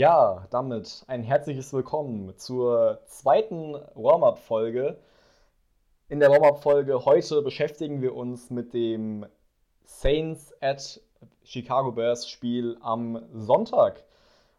[0.00, 4.96] Ja, damit ein herzliches Willkommen zur zweiten Warm-Up-Folge.
[6.08, 9.26] In der Warm-Up-Folge heute beschäftigen wir uns mit dem
[9.84, 11.02] Saints at
[11.44, 14.02] Chicago Bears Spiel am Sonntag.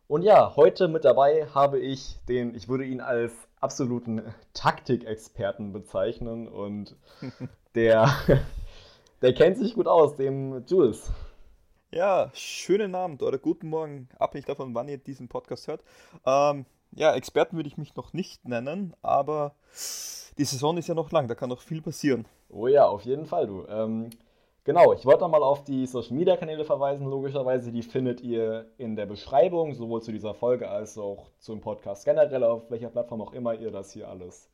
[0.07, 4.21] Und ja, heute mit dabei habe ich den, ich würde ihn als absoluten
[4.53, 6.95] Taktikexperten bezeichnen und
[7.73, 8.11] der,
[9.23, 11.11] der kennt sich gut aus, dem Jules.
[11.93, 15.83] Ja, schönen Abend oder guten Morgen, abhängig davon, wann ihr diesen Podcast hört.
[16.25, 19.55] Ähm, ja, Experten würde ich mich noch nicht nennen, aber
[20.37, 22.25] die Saison ist ja noch lang, da kann noch viel passieren.
[22.49, 23.65] Oh ja, auf jeden Fall, du.
[23.67, 24.09] Ähm,
[24.63, 27.73] genau, ich wollte nochmal auf die Social Media Kanäle verweisen, logischerweise.
[27.73, 32.45] Die findet ihr in der Beschreibung, sowohl zu dieser Folge als auch zum Podcast generell,
[32.45, 34.49] auf welcher Plattform auch immer ihr das hier alles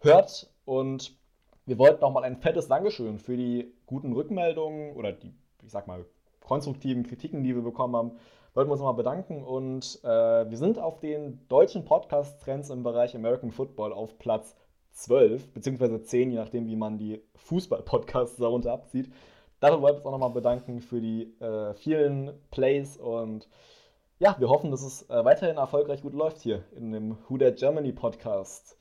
[0.00, 0.50] hört.
[0.64, 1.16] Und
[1.64, 6.04] wir wollten nochmal ein fettes Dankeschön für die guten Rückmeldungen oder die, ich sag mal,
[6.52, 8.10] konstruktiven Kritiken, die wir bekommen haben,
[8.52, 9.42] wollten wir uns nochmal bedanken.
[9.42, 14.54] Und äh, wir sind auf den deutschen Podcast-Trends im Bereich American Football auf Platz
[14.90, 19.10] 12, beziehungsweise 10, je nachdem, wie man die Fußball-Podcasts darunter abzieht.
[19.60, 23.48] Dafür wollten wir uns auch nochmal bedanken für die äh, vielen Plays und
[24.18, 27.56] ja, wir hoffen, dass es äh, weiterhin erfolgreich gut läuft hier in dem Who That
[27.56, 28.76] Germany Podcast.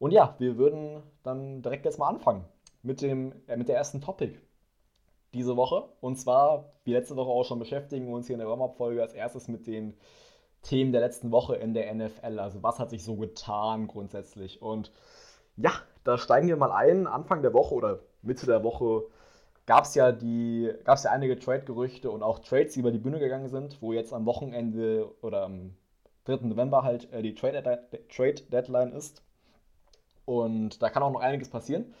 [0.00, 2.46] Und ja, wir würden dann direkt jetzt mal anfangen
[2.82, 4.40] mit, dem, äh, mit der ersten Topic
[5.34, 5.88] diese Woche.
[6.00, 9.14] Und zwar, wie letzte Woche auch schon, beschäftigen wir uns hier in der Warm-Up-Folge als
[9.14, 9.94] erstes mit den
[10.62, 12.38] Themen der letzten Woche in der NFL.
[12.38, 14.62] Also was hat sich so getan grundsätzlich?
[14.62, 14.92] Und
[15.56, 15.72] ja,
[16.04, 17.06] da steigen wir mal ein.
[17.06, 19.04] Anfang der Woche oder Mitte der Woche
[19.66, 20.12] gab es ja
[21.04, 24.26] ja einige Trade-Gerüchte und auch Trades, die über die Bühne gegangen sind, wo jetzt am
[24.26, 25.76] Wochenende oder am
[26.24, 26.46] 3.
[26.46, 29.22] November halt äh, die Trade-Deadline ist.
[30.24, 31.94] Und da kann auch noch einiges passieren.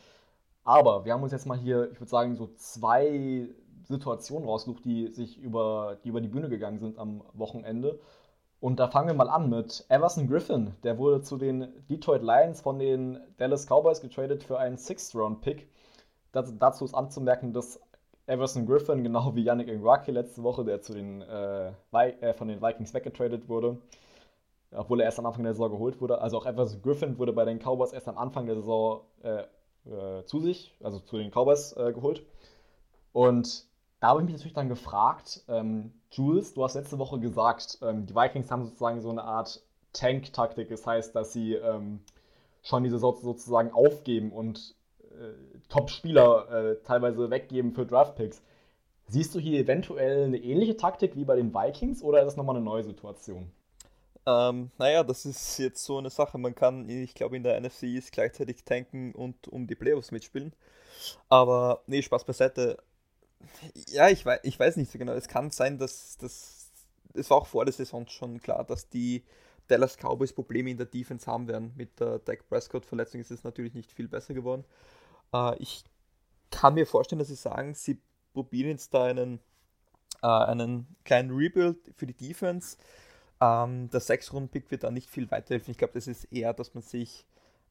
[0.64, 3.48] Aber wir haben uns jetzt mal hier, ich würde sagen, so zwei
[3.84, 7.98] Situationen rausgesucht, die sich über die, über die Bühne gegangen sind am Wochenende.
[8.60, 10.74] Und da fangen wir mal an mit Everson Griffin.
[10.84, 15.68] Der wurde zu den Detroit Lions von den Dallas Cowboys getradet für einen Sixth-Round-Pick.
[16.32, 17.80] dazu ist anzumerken, dass
[18.26, 22.62] Everson Griffin, genau wie Yannick Ngwaki letzte Woche, der zu den, äh, äh, von den
[22.62, 23.78] Vikings weggetradet wurde,
[24.70, 26.20] obwohl er erst am Anfang der Saison geholt wurde.
[26.20, 29.42] Also auch Everson Griffin wurde bei den Cowboys erst am Anfang der Saison äh,
[29.86, 32.22] äh, zu sich, also zu den Cowboys äh, geholt.
[33.12, 33.66] Und
[34.00, 38.06] da habe ich mich natürlich dann gefragt, ähm, Jules, du hast letzte Woche gesagt, ähm,
[38.06, 39.62] die Vikings haben sozusagen so eine Art
[39.92, 40.68] Tank-Taktik.
[40.68, 42.00] Das heißt, dass sie ähm,
[42.62, 48.42] schon diese Sorte sozusagen aufgeben und äh, Top-Spieler äh, teilweise weggeben für Draft-Picks.
[49.08, 52.56] Siehst du hier eventuell eine ähnliche Taktik wie bei den Vikings oder ist das nochmal
[52.56, 53.50] eine neue Situation?
[54.26, 56.38] Ähm, naja, das ist jetzt so eine Sache.
[56.38, 60.54] Man kann, ich glaube, in der NFC ist gleichzeitig tanken und um die Playoffs mitspielen.
[61.28, 62.78] Aber, nee, Spaß beiseite.
[63.88, 65.12] Ja, ich weiß, ich weiß nicht so genau.
[65.12, 66.70] Es kann sein, dass das.
[67.14, 69.24] Es war auch vor der Saison schon klar, dass die
[69.68, 71.72] Dallas Cowboys Probleme in der Defense haben werden.
[71.76, 74.64] Mit der Dak Prescott-Verletzung ist es natürlich nicht viel besser geworden.
[75.34, 75.84] Äh, ich
[76.50, 78.00] kann mir vorstellen, dass sie sagen, sie
[78.32, 79.40] probieren jetzt da einen,
[80.22, 82.76] äh, einen kleinen Rebuild für die Defense
[83.42, 85.72] ähm, der 6-Runden-Pick wird da nicht viel weiterhelfen.
[85.72, 87.26] Ich glaube, das ist eher, dass man sich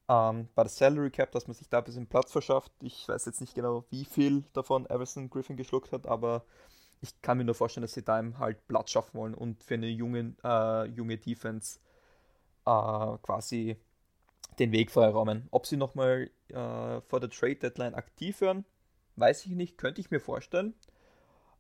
[0.10, 2.74] ähm, bei der Salary Cap, dass man sich da ein bisschen Platz verschafft.
[2.82, 6.44] Ich weiß jetzt nicht genau, wie viel davon Everson Griffin geschluckt hat, aber
[7.00, 9.76] ich kann mir nur vorstellen, dass sie da ihm halt Platz schaffen wollen und für
[9.76, 11.80] eine junge, äh, junge Defense
[12.66, 13.78] äh, quasi
[14.60, 15.48] den Weg freiräumen.
[15.52, 18.66] Ob sie nochmal äh, vor der Trade Deadline aktiv werden,
[19.16, 20.74] weiß ich nicht, könnte ich mir vorstellen.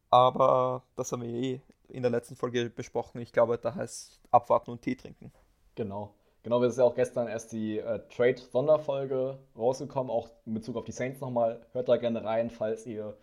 [0.09, 1.61] Aber das haben wir eh
[1.91, 3.21] in der letzten Folge besprochen.
[3.21, 5.31] Ich glaube, da heißt abwarten und Tee trinken.
[5.75, 6.13] Genau.
[6.43, 10.85] Genau, wir sind ja auch gestern erst die äh, Trade-Sonderfolge rausgekommen, auch in Bezug auf
[10.85, 11.61] die Saints nochmal.
[11.73, 13.15] Hört da gerne rein, falls ihr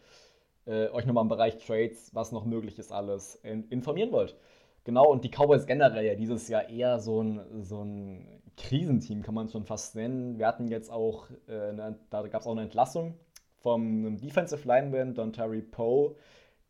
[0.67, 4.37] äh, euch nochmal im Bereich Trades, was noch möglich ist, alles in, informieren wollt.
[4.85, 9.35] Genau, und die Cowboys generell ja dieses Jahr eher so ein, so ein Krisenteam, kann
[9.35, 10.39] man schon fast nennen.
[10.39, 13.15] Wir hatten jetzt auch, äh, eine, da gab es auch eine Entlassung
[13.57, 16.15] vom Defensive Lineman, Don Terry Poe,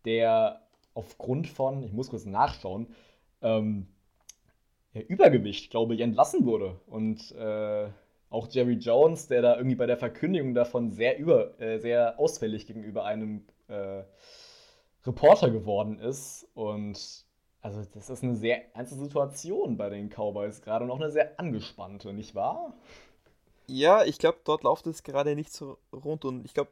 [0.04, 0.62] der
[0.98, 2.88] aufgrund von, ich muss kurz nachschauen,
[3.40, 3.86] ähm,
[4.92, 6.80] ja, Übergewicht, glaube ich, entlassen wurde.
[6.86, 7.88] Und äh,
[8.30, 12.66] auch Jerry Jones, der da irgendwie bei der Verkündigung davon sehr, über, äh, sehr ausfällig
[12.66, 14.02] gegenüber einem äh,
[15.06, 16.48] Reporter geworden ist.
[16.54, 17.24] Und
[17.62, 21.38] also das ist eine sehr ernste Situation bei den Cowboys gerade und auch eine sehr
[21.38, 22.74] angespannte, nicht wahr?
[23.68, 26.70] Ja, ich glaube, dort läuft es gerade nicht so rund und ich glaube,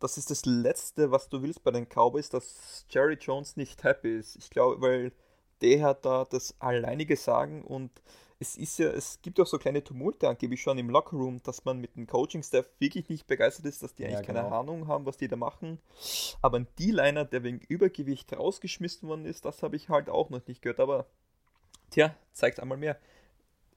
[0.00, 4.16] das ist das Letzte, was du willst bei den Cowboys, dass Jerry Jones nicht happy
[4.18, 4.36] ist.
[4.36, 5.12] Ich glaube, weil
[5.60, 7.90] der hat da das alleinige Sagen und
[8.42, 11.78] es ist ja, es gibt auch so kleine Tumulte angeblich schon im Lockerroom, dass man
[11.78, 14.40] mit dem Coaching-Staff wirklich nicht begeistert ist, dass die eigentlich ja, genau.
[14.40, 15.78] keine Ahnung haben, was die da machen.
[16.40, 20.46] Aber ein D-Liner, der wegen Übergewicht rausgeschmissen worden ist, das habe ich halt auch noch
[20.46, 20.80] nicht gehört.
[20.80, 21.06] Aber
[21.90, 22.96] Tja, zeigt einmal mehr.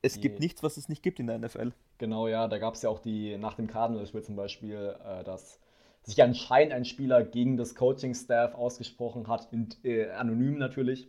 [0.02, 1.74] Es die, gibt nichts, was es nicht gibt in der NFL.
[1.98, 5.60] Genau, ja, da gab es ja auch die, nach dem Cardinals-Spiel zum Beispiel, äh, dass
[6.04, 11.08] sich anscheinend ein Spieler gegen das Coaching-Staff ausgesprochen hat, in, äh, anonym natürlich.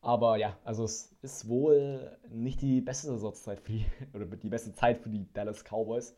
[0.00, 4.74] Aber ja, also es ist wohl nicht die beste Saisonzeit für die, oder die beste
[4.74, 6.14] Zeit für die Dallas Cowboys.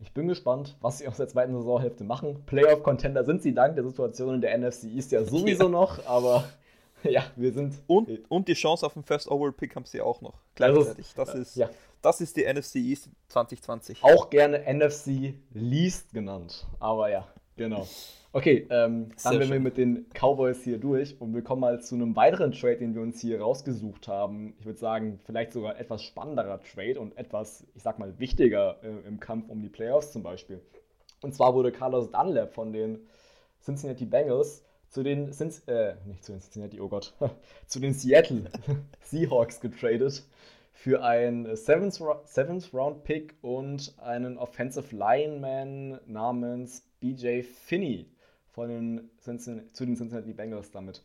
[0.00, 2.42] Ich bin gespannt, was sie aus der zweiten Saisonhälfte machen.
[2.46, 6.44] Playoff-Contender sind sie dank der Situation in der NFC East ja sowieso noch, aber
[7.04, 7.74] ja, wir sind.
[7.86, 10.34] Und, und die Chance auf den First Overall Pick haben sie auch noch.
[10.56, 11.14] Gleichzeitig.
[11.14, 11.70] Das ist, ja.
[12.02, 14.02] Das ist die NFC East 2020.
[14.02, 16.66] Auch gerne NFC Least genannt.
[16.80, 17.26] Aber ja,
[17.56, 17.86] genau.
[18.34, 21.94] Okay, ähm, dann sind wir mit den Cowboys hier durch und wir kommen mal zu
[21.94, 24.54] einem weiteren Trade, den wir uns hier rausgesucht haben.
[24.58, 29.06] Ich würde sagen, vielleicht sogar etwas spannenderer Trade und etwas, ich sag mal, wichtiger äh,
[29.06, 30.60] im Kampf um die Playoffs zum Beispiel.
[31.20, 33.06] Und zwar wurde Carlos Dunlap von den
[33.62, 37.14] Cincinnati Bengals zu den Cin äh, nicht zu den Cincinnati, oh Gott,
[37.66, 38.50] zu den Seattle
[39.02, 40.24] Seahawks getradet
[40.72, 48.06] für einen Seventh, Seventh Round Pick und einen Offensive Lineman namens BJ Finney
[48.48, 49.32] von den zu
[49.84, 51.02] den Cincinnati Bengals damit.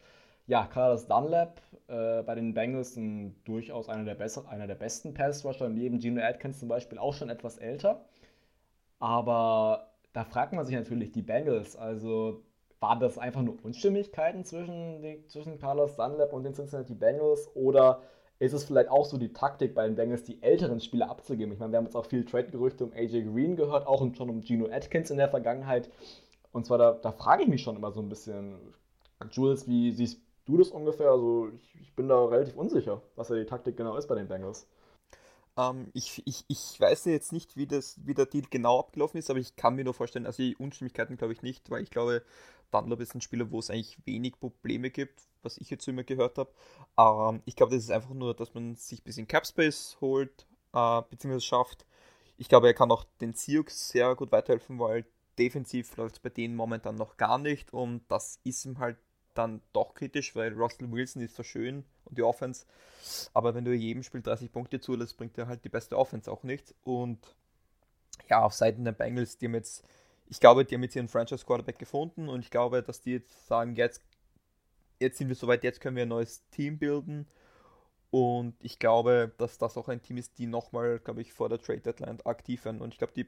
[0.47, 5.13] Ja, Carlos Dunlap äh, bei den Bengals ein, durchaus einer der, besser, einer der besten
[5.13, 8.05] Pass-Rusher, neben Gino Atkins zum Beispiel auch schon etwas älter.
[8.99, 12.43] Aber da fragt man sich natürlich, die Bengals, also
[12.79, 18.01] war das einfach nur Unstimmigkeiten zwischen, die, zwischen Carlos Dunlap und den Cincinnati Bengals oder
[18.39, 21.53] ist es vielleicht auch so die Taktik bei den Bengals, die älteren Spieler abzugeben?
[21.53, 24.43] Ich meine, wir haben jetzt auch viel Trade-Gerüchte um AJ Green gehört, auch schon um
[24.43, 25.89] Gino Atkins in der Vergangenheit.
[26.51, 28.57] Und zwar, da, da frage ich mich schon immer so ein bisschen,
[29.31, 31.09] Jules, wie siehst du das ungefähr?
[31.09, 34.27] Also, ich, ich bin da relativ unsicher, was ja die Taktik genau ist bei den
[34.27, 34.67] Bengals.
[35.57, 39.29] Ähm, ich, ich, ich weiß jetzt nicht, wie, das, wie der Deal genau abgelaufen ist,
[39.29, 42.21] aber ich kann mir nur vorstellen, also die Unstimmigkeiten glaube ich nicht, weil ich glaube,
[42.71, 46.37] Dunlop ist ein Spieler, wo es eigentlich wenig Probleme gibt, was ich jetzt immer gehört
[46.37, 46.51] habe.
[46.97, 51.01] Ähm, ich glaube, das ist einfach nur, dass man sich ein bisschen Capspace holt, äh,
[51.09, 51.85] beziehungsweise schafft.
[52.37, 55.05] Ich glaube, er kann auch den Sioux sehr gut weiterhelfen, weil
[55.37, 58.97] defensiv läuft es bei denen momentan noch gar nicht und das ist ihm halt
[59.33, 62.65] dann doch kritisch, weil Russell Wilson ist so schön und die Offense,
[63.33, 66.43] aber wenn du jedem Spiel 30 Punkte zulässt, bringt er halt die beste Offense auch
[66.43, 67.35] nicht und
[68.29, 69.87] ja, auf Seiten der Bengals, die haben jetzt,
[70.29, 73.47] ich glaube, die haben jetzt ihren Franchise Quarterback gefunden und ich glaube, dass die jetzt
[73.47, 74.01] sagen, jetzt,
[74.99, 77.27] jetzt sind wir soweit, jetzt können wir ein neues Team bilden
[78.09, 81.59] und ich glaube, dass das auch ein Team ist, die nochmal, glaube ich, vor der
[81.59, 83.27] Trade Deadline aktiv werden und ich glaube, die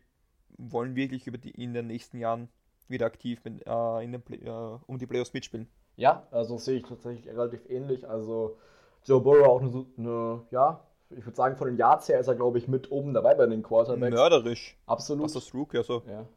[0.58, 2.50] wollen wirklich über die, in den nächsten Jahren
[2.88, 5.68] wieder aktiv mit, äh, in den Play, äh, um die Playoffs mitspielen.
[5.96, 8.08] Ja, also sehe ich tatsächlich relativ ähnlich.
[8.08, 8.58] Also
[9.04, 12.36] Joe Burrow auch eine, eine ja, ich würde sagen, von den Yards her ist er,
[12.36, 14.16] glaube ich, mit oben dabei bei den Quarterbacks.
[14.16, 14.78] Mörderisch.
[14.86, 15.26] Absolut.
[15.26, 16.04] Was das Rook, ja so.
[16.08, 16.28] Ja,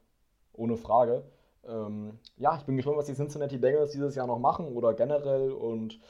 [0.55, 1.25] ohne Frage.
[1.67, 5.53] Ähm, ja, ich bin gespannt, was die Cincinnati Bengals dieses Jahr noch machen oder generell
[5.53, 6.01] und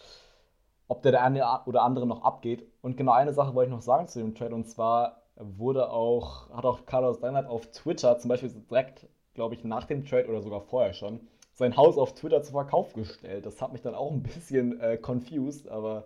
[0.88, 2.66] ob der eine oder andere noch abgeht.
[2.82, 6.50] Und genau eine Sache wollte ich noch sagen zu dem Trade und zwar wurde auch,
[6.50, 10.42] hat auch Carlos Deinert auf Twitter zum Beispiel direkt, glaube ich, nach dem Trade oder
[10.42, 11.20] sogar vorher schon,
[11.54, 13.46] sein Haus auf Twitter zu Verkauf gestellt.
[13.46, 16.04] Das hat mich dann auch ein bisschen äh, confused, aber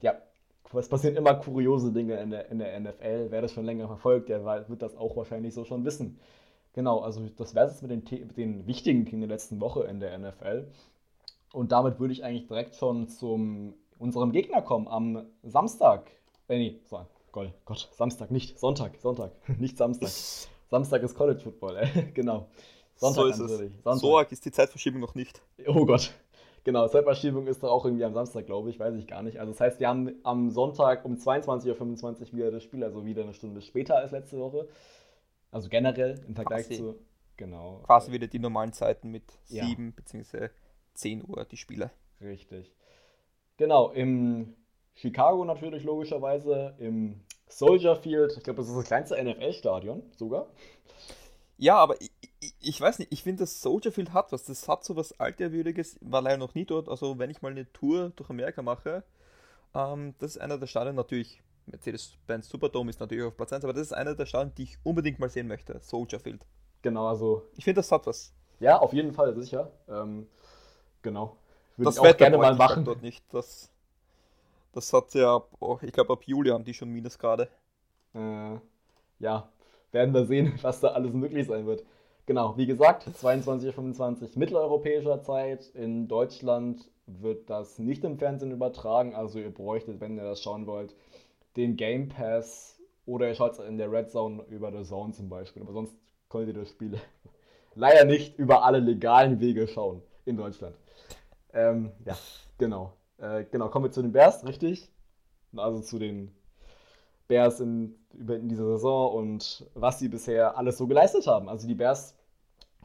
[0.00, 0.14] ja,
[0.76, 3.28] es passieren immer kuriose Dinge in der, in der NFL.
[3.30, 6.20] Wer das schon länger verfolgt, der wird das auch wahrscheinlich so schon wissen.
[6.78, 9.98] Genau, also das wäre es mit den, mit den wichtigen Themen der letzten Woche in
[9.98, 10.68] der NFL.
[11.52, 16.08] Und damit würde ich eigentlich direkt schon zu unserem Gegner kommen am Samstag.
[16.46, 17.00] Äh, nee, so,
[17.32, 20.08] Gott, Gott, Samstag, nicht Sonntag, Sonntag, nicht Samstag.
[20.70, 22.46] Samstag ist College Football, äh, genau.
[22.94, 23.74] Sonntag so ist natürlich.
[23.76, 23.82] es.
[23.82, 24.00] Sonntag.
[24.00, 25.42] So arg ist die Zeitverschiebung noch nicht.
[25.66, 26.12] Oh Gott.
[26.62, 29.40] Genau, Zeitverschiebung ist doch auch irgendwie am Samstag, glaube ich, weiß ich gar nicht.
[29.40, 33.22] Also das heißt, wir haben am Sonntag um 22.25 Uhr wieder das Spiel, also wieder
[33.22, 34.68] eine Stunde später als letzte Woche.
[35.50, 36.80] Also generell im Vergleich Quasi.
[36.80, 36.98] zu.
[37.36, 37.82] Genau.
[37.84, 39.64] Quasi wieder die normalen Zeiten mit ja.
[39.64, 40.48] 7 bzw.
[40.94, 41.90] 10 Uhr die Spiele.
[42.20, 42.72] Richtig.
[43.56, 44.54] Genau, im
[44.94, 48.34] Chicago natürlich logischerweise, im Soldier Field.
[48.36, 50.48] Ich glaube, das ist das kleinste NFL-Stadion sogar.
[51.56, 54.44] Ja, aber ich, ich, ich weiß nicht, ich finde, das Soldier Field hat was.
[54.44, 56.88] Das hat so was Alterwürdiges, war leider noch nie dort.
[56.88, 59.02] Also, wenn ich mal eine Tour durch Amerika mache,
[59.74, 61.42] ähm, das ist einer der Stadien natürlich.
[61.70, 64.78] Mercedes-Benz Superdome ist natürlich auf Platz 1, aber das ist einer der Stadien, die ich
[64.82, 65.78] unbedingt mal sehen möchte.
[65.80, 66.44] Soldier Field.
[66.82, 67.42] Genau, also.
[67.56, 68.32] Ich finde, das hat was.
[68.60, 69.70] Ja, auf jeden Fall, sicher.
[69.88, 70.26] Ähm,
[71.02, 71.36] genau.
[71.76, 72.84] Würde das ich auch Wetter gerne mal machen.
[72.84, 73.22] Dort nicht.
[73.32, 73.70] Das
[74.72, 77.48] das hat ja, oh, ich glaube, ab Juli haben die schon Minusgrade.
[78.14, 78.58] Äh,
[79.18, 79.48] ja,
[79.92, 81.84] werden wir sehen, was da alles möglich sein wird.
[82.26, 85.66] Genau, wie gesagt, 22.25 mitteleuropäischer Zeit.
[85.74, 89.14] In Deutschland wird das nicht im Fernsehen übertragen.
[89.14, 90.94] Also ihr bräuchtet, wenn ihr das schauen wollt,
[91.58, 95.62] den Game Pass oder ihr schaut in der Red Zone über The Zone zum Beispiel.
[95.62, 95.94] Aber sonst
[96.28, 96.98] könnt ihr das Spiel
[97.74, 100.76] leider nicht über alle legalen Wege schauen in Deutschland.
[101.52, 102.16] Ähm, ja,
[102.58, 102.92] genau.
[103.18, 104.88] Äh, genau, kommen wir zu den Bears, richtig?
[105.56, 106.32] Also zu den
[107.26, 111.48] Bears in, in dieser Saison und was sie bisher alles so geleistet haben.
[111.48, 112.14] Also die Bears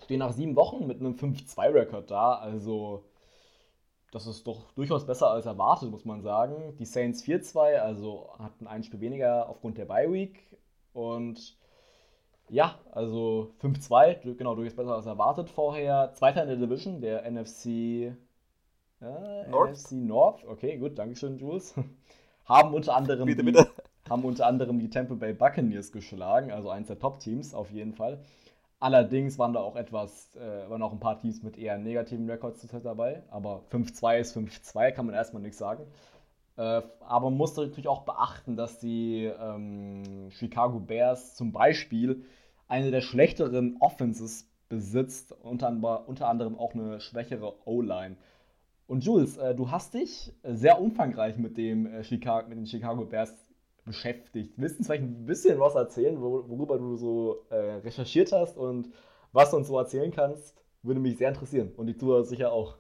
[0.04, 2.36] stehen nach sieben Wochen mit einem 5-2-Rekord da.
[2.36, 3.06] Also
[4.14, 6.76] das ist doch durchaus besser als erwartet, muss man sagen.
[6.78, 10.40] Die Saints 4-2, also hatten ein Spiel weniger aufgrund der Bye-Week.
[10.94, 11.58] Und
[12.50, 16.12] ja, also 5-2, genau, durchaus besser als erwartet vorher.
[16.14, 19.72] Zweiter in der Division, der NFC, äh, North.
[19.72, 20.46] NFC North.
[20.46, 21.74] Okay, gut, Dankeschön, Jules.
[22.46, 23.68] haben unter anderem bitte, bitte.
[24.06, 27.94] Die, haben unter anderem die Tampa Bay Buccaneers geschlagen, also eins der Top-Teams auf jeden
[27.94, 28.20] Fall.
[28.84, 32.68] Allerdings waren da auch etwas, äh, waren auch ein paar Teams mit eher negativen Records
[32.84, 33.24] dabei.
[33.32, 35.86] Aber 5-2 ist 5-2, kann man erstmal nichts sagen.
[36.58, 42.26] Äh, aber man muss natürlich auch beachten, dass die ähm, Chicago Bears zum Beispiel
[42.68, 45.70] eine der schlechteren Offenses besitzt, unter,
[46.06, 48.18] unter anderem auch eine schwächere O-Line.
[48.88, 53.06] Und Jules, äh, du hast dich sehr umfangreich mit, dem, äh, Chicago, mit den Chicago
[53.06, 53.34] Bears
[53.86, 54.54] beschäftigt.
[54.58, 58.90] Willst du uns vielleicht ein bisschen was erzählen, worüber du so äh, recherchiert hast und
[59.32, 60.56] was du uns so erzählen kannst?
[60.84, 62.76] Würde mich sehr interessieren und die Zuhörer sicher auch.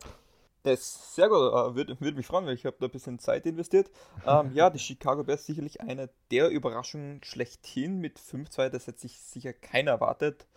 [0.65, 3.45] Ja, sehr gut, äh, würde, würde mich freuen, weil ich habe da ein bisschen Zeit
[3.45, 3.91] investiert.
[4.25, 9.19] Ähm, ja, die Chicago Bears sicherlich eine der Überraschungen schlechthin mit 5-2, das hat sich
[9.19, 10.47] sicher keiner erwartet,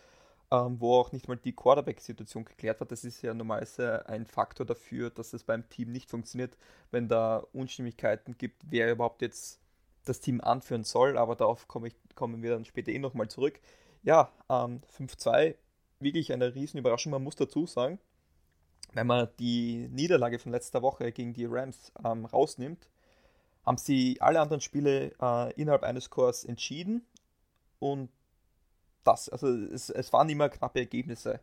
[0.53, 2.93] ähm, wo auch nicht mal die Quarterback-Situation geklärt wird.
[2.93, 6.57] Das ist ja normalerweise ein Faktor dafür, dass es beim Team nicht funktioniert,
[6.93, 9.61] wenn da Unstimmigkeiten gibt, wer überhaupt jetzt
[10.09, 13.61] das Team anführen soll, aber darauf komme ich, kommen wir dann später eh nochmal zurück.
[14.03, 15.55] Ja, ähm, 5-2,
[16.01, 17.13] wirklich eine riesen Überraschung.
[17.13, 17.99] Man muss dazu sagen,
[18.93, 22.89] wenn man die Niederlage von letzter Woche gegen die Rams ähm, rausnimmt,
[23.65, 27.05] haben sie alle anderen Spiele äh, innerhalb eines Chors entschieden
[27.81, 28.11] und
[29.05, 31.41] das, also es, es waren immer knappe Ergebnisse.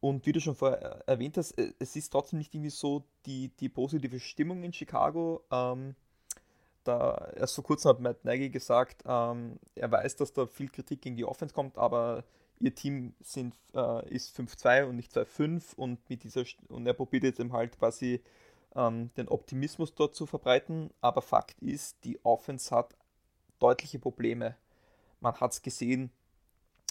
[0.00, 3.48] Und wie du schon vorher erwähnt hast, äh, es ist trotzdem nicht irgendwie so die,
[3.60, 5.44] die positive Stimmung in Chicago.
[5.50, 5.94] Ähm,
[6.84, 11.02] da erst vor kurzem hat Matt Nagy gesagt, ähm, er weiß, dass da viel Kritik
[11.02, 12.24] gegen die Offense kommt, aber
[12.58, 17.24] ihr Team sind, äh, ist 5-2 und nicht 2-5 und mit dieser und er probiert
[17.24, 18.22] jetzt eben halt quasi
[18.74, 20.90] ähm, den Optimismus dort zu verbreiten.
[21.00, 22.96] Aber Fakt ist, die Offense hat
[23.58, 24.56] deutliche Probleme.
[25.20, 26.10] Man hat es gesehen,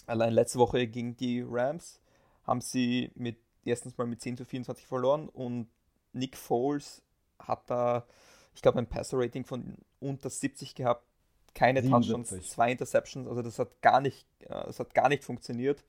[0.06, 2.00] allein letzte Woche gegen die Rams
[2.44, 5.68] haben sie mit erstens mal mit 10 zu 24 verloren und
[6.12, 7.02] Nick Foles
[7.38, 8.06] hat da
[8.54, 11.04] ich glaube, ein Passer-Rating von unter 70 gehabt,
[11.54, 12.12] keine 77.
[12.12, 15.82] Touchdowns, zwei Interceptions, also das hat gar nicht, äh, das hat gar nicht funktioniert.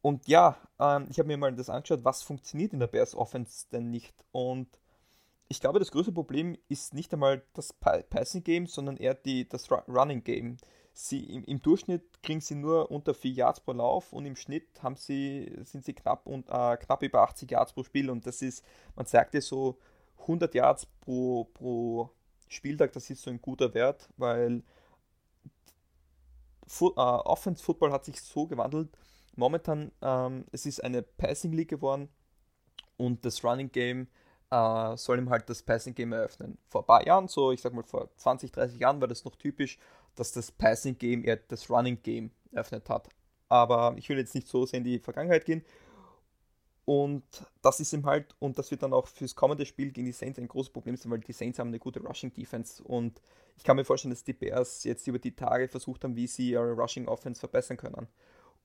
[0.00, 3.66] Und ja, ähm, ich habe mir mal das angeschaut, was funktioniert in der Bears Offense
[3.72, 4.14] denn nicht.
[4.32, 4.68] Und
[5.48, 9.70] ich glaube, das größte Problem ist nicht einmal das Passing Game, sondern eher die, das
[9.70, 10.58] Running Game.
[10.92, 14.66] Sie, im, im, Durchschnitt kriegen sie nur unter 4 Yards pro Lauf und im Schnitt
[14.82, 18.10] haben sie, sind sie knapp, und, äh, knapp über 80 Yards pro Spiel.
[18.10, 18.64] Und das ist,
[18.96, 19.78] man sagt ja so,
[20.20, 22.10] 100 Yards pro, pro
[22.48, 24.62] Spieltag, das ist so ein guter Wert, weil
[26.80, 28.88] äh, Offense Football hat sich so gewandelt.
[29.36, 32.08] Momentan ähm, es ist eine Passing League geworden
[32.96, 34.08] und das Running Game
[34.50, 36.58] äh, soll ihm halt das Passing Game eröffnen.
[36.68, 39.36] Vor ein paar Jahren, so ich sag mal vor 20, 30 Jahren, war das noch
[39.36, 39.78] typisch,
[40.14, 43.08] dass das Passing Game eher das Running Game eröffnet hat.
[43.48, 45.64] Aber ich will jetzt nicht so sehr in die Vergangenheit gehen.
[46.88, 47.22] Und
[47.60, 50.38] das ist ihm halt, und das wird dann auch fürs kommende Spiel gegen die Saints
[50.38, 52.82] ein großes Problem sein, weil die Saints haben eine gute Rushing Defense.
[52.82, 53.20] Und
[53.58, 56.52] ich kann mir vorstellen, dass die Bears jetzt über die Tage versucht haben, wie sie
[56.52, 58.08] ihre Rushing Offense verbessern können.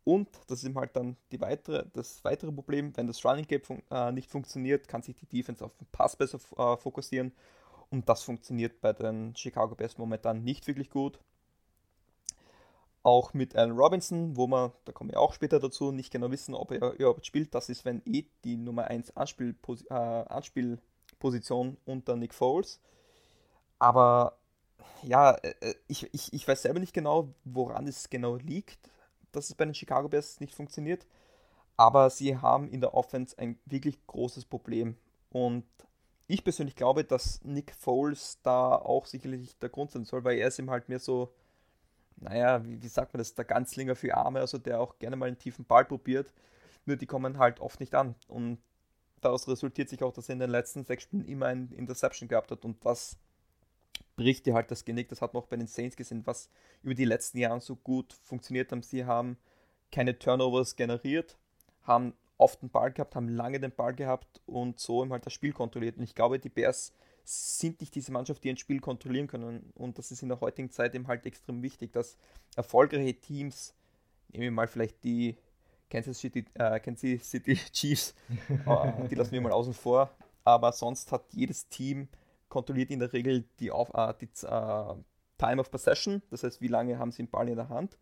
[0.06, 3.62] Und das ist ihm halt dann die weitere, das weitere Problem, wenn das Running Game
[3.62, 7.34] fun äh, nicht funktioniert, kann sich die Defense auf den Pass besser äh, fokussieren.
[7.90, 11.20] Und das funktioniert bei den Chicago Bears momentan nicht wirklich gut
[13.04, 16.56] auch mit Allen Robinson, wo man, da kommen wir auch später dazu, nicht genau wissen,
[16.56, 17.54] ob er überhaupt spielt.
[17.54, 22.80] Das ist, wenn eh die Nummer 1 Anspielpos äh, Anspielposition unter Nick Foles.
[23.78, 24.38] Aber
[25.04, 28.80] ja, äh, äh, ich, ich, ich weiß selber nicht genau, woran es genau liegt,
[29.34, 31.06] dass es bei den Chicago Bears nicht funktioniert.
[31.76, 34.96] Aber sie haben in der Offense ein wirklich großes Problem.
[35.32, 35.66] Und
[36.28, 40.48] ich persönlich glaube, dass Nick Foles da auch sicherlich der Grund sein soll, weil er
[40.48, 41.34] ist ihm halt mehr so
[42.18, 45.28] naja, wie, wie sagt man das, der Ganzlinger für Arme, also der auch gerne mal
[45.28, 46.34] einen tiefen Ball probiert,
[46.86, 48.16] nur die kommen halt oft nicht an.
[48.28, 48.60] Und
[49.22, 52.52] daraus resultiert sich auch, dass er in den letzten sechs Spielen immer ein Interception gehabt
[52.52, 53.18] hat und das
[54.16, 55.10] bricht dir halt das Genick.
[55.10, 56.50] Das hat man auch bei den Saints gesehen, was
[56.84, 58.84] über die letzten Jahre so gut funktioniert haben.
[58.84, 59.38] Sie haben
[59.92, 61.38] keine Turnovers generiert,
[61.84, 65.34] haben oft den Ball gehabt, haben lange den Ball gehabt und so eben halt das
[65.34, 65.98] Spiel kontrolliert.
[65.98, 69.72] Und ich glaube, die Bears sind nicht diese Mannschaft, die ein Spiel kontrollieren können.
[69.76, 72.18] Und das ist in der heutigen Zeit eben halt extrem wichtig, dass
[72.56, 73.74] erfolgreiche Teams,
[74.30, 75.38] nehmen wir mal vielleicht die
[75.90, 78.16] Kansas City, äh, Kansas City Chiefs,
[78.50, 80.12] äh, die lassen wir mal außen vor,
[80.44, 82.08] aber sonst hat jedes Team
[82.50, 84.96] kontrolliert in der Regel die, auf, äh, die äh,
[85.38, 87.98] Time of Possession, das heißt, wie lange haben sie den Ball in der Hand.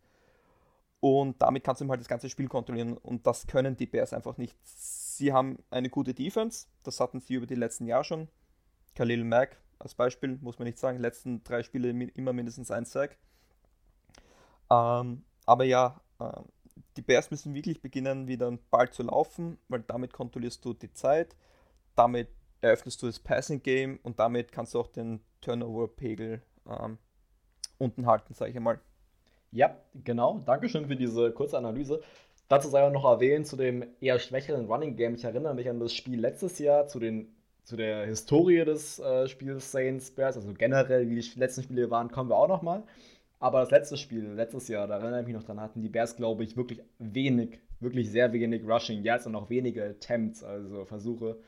[1.00, 4.36] Und damit kannst du halt das ganze Spiel kontrollieren und das können die Bears einfach
[4.36, 4.56] nicht.
[4.62, 8.28] Sie haben eine gute Defense, das hatten sie über die letzten Jahre schon.
[8.94, 13.16] Khalil Mack als Beispiel, muss man nicht sagen, letzten drei Spiele immer mindestens ein Sack.
[14.70, 16.40] Ähm, aber ja, äh,
[16.96, 20.92] die Bears müssen wirklich beginnen, wieder einen Ball zu laufen, weil damit kontrollierst du die
[20.92, 21.36] Zeit,
[21.96, 22.28] damit
[22.60, 26.98] eröffnest du das Passing Game und damit kannst du auch den Turnover-Pegel ähm,
[27.78, 28.80] unten halten, sage ich einmal.
[29.50, 30.38] Ja, genau.
[30.46, 32.00] Dankeschön für diese kurze Analyse.
[32.48, 35.14] Dazu sei auch noch erwähnt, zu dem eher schwächeren Running Game.
[35.14, 37.34] Ich erinnere mich an das Spiel letztes Jahr, zu, den,
[37.64, 42.10] zu der Historie des äh, Spiels Saints Bears, also generell, wie die letzten Spiele waren,
[42.10, 42.82] kommen wir auch noch mal.
[43.38, 46.16] Aber das letzte Spiel, letztes Jahr, da erinnere ich mich noch dran, hatten die Bears,
[46.16, 51.38] glaube ich, wirklich wenig, wirklich sehr wenig Rushing Yards und auch wenige Attempts, also Versuche.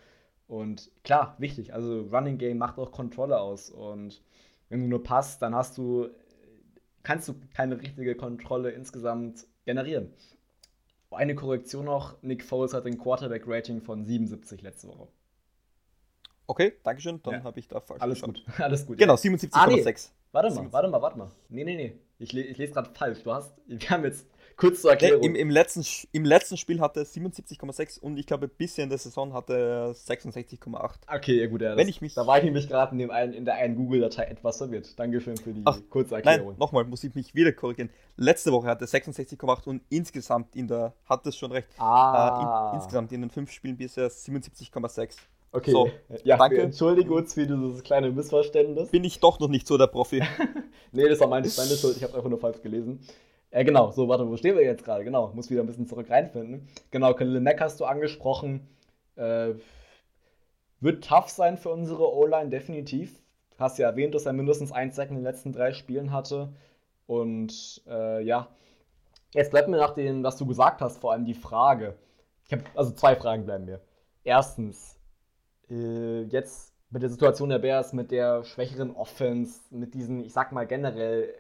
[0.49, 3.71] Und klar, wichtig, also Running Game macht auch Kontrolle aus.
[3.71, 4.23] Und
[4.69, 6.09] wenn du nur passt, dann hast du,
[7.05, 10.11] kannst du keine richtige Kontrolle insgesamt generieren.
[11.11, 15.07] Eine Korrektion noch, Nick Foles hat ein Quarterback-Rating von 77 letzte Woche.
[16.47, 17.45] Okay, Dankeschön, dann ja.
[17.45, 18.99] habe ich da falsch Alles gut, alles gut.
[18.99, 19.49] Genau, 77,6.
[19.53, 19.85] Ah, nee.
[20.33, 21.31] Warte mal, warte mal, warte mal.
[21.49, 21.99] Nee, nee, nee.
[22.19, 23.23] Ich, ich lese gerade falsch.
[23.23, 25.21] Du hast, wir haben jetzt kurz zur Erklärung.
[25.21, 28.91] Nee, im, im, letzten, Im letzten Spiel hatte er 77,6 und ich glaube, bisher in
[28.91, 30.91] der Saison hatte er 66,8.
[31.07, 33.45] Okay, ja gut, ja, das, Wenn ich mich da war ich nämlich gerade in, in
[33.45, 34.99] der einen Google-Datei etwas verwirrt.
[34.99, 36.49] Dankeschön für die Ach, kurze Erklärung.
[36.49, 37.91] Nein, nochmal, muss ich mich wieder korrigieren.
[38.17, 42.71] Letzte Woche hatte er 66,8 und insgesamt in der, hat es schon recht, ah.
[42.71, 45.17] äh, in, insgesamt in den fünf Spielen bisher 77,6.
[45.55, 45.89] Okay, so,
[46.25, 46.61] ja, danke.
[46.63, 48.91] entschuldige uns für dieses kleine Missverständnis.
[48.91, 50.21] Bin ich doch noch nicht so der Profi.
[50.93, 52.99] nee, das war meine, meine Schuld, ich habe einfach nur falsch gelesen.
[53.53, 55.05] Äh, genau, so, warte, wo stehen wir jetzt gerade?
[55.05, 56.67] Genau, muss wieder ein bisschen zurück reinfinden.
[56.91, 58.67] Genau, Khalil Mack hast du angesprochen.
[59.15, 59.55] Äh,
[60.81, 63.23] wird tough sein für unsere O-Line, definitiv.
[63.57, 66.53] Hast ja erwähnt, dass er mindestens ein Sack in den letzten drei Spielen hatte.
[67.07, 68.49] Und äh, ja,
[69.33, 71.95] jetzt bleibt mir nach dem, was du gesagt hast, vor allem die Frage.
[72.49, 73.81] Ich habe also zwei Fragen bleiben mir.
[74.25, 74.99] Erstens,
[75.71, 80.53] äh, jetzt mit der Situation der Bears, mit der schwächeren Offense, mit diesen, ich sag
[80.53, 81.35] mal generell,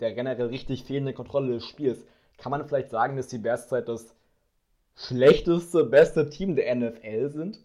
[0.00, 2.04] der generell richtig fehlenden Kontrolle des Spiels,
[2.38, 4.14] kann man vielleicht sagen, dass die Bears Zeit das
[4.96, 7.58] schlechteste, beste Team der NFL sind?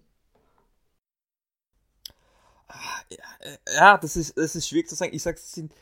[2.68, 3.04] Ah,
[3.76, 5.14] ja, das ist, das ist schwierig zu sagen.
[5.14, 5.74] Ich sage, sie sind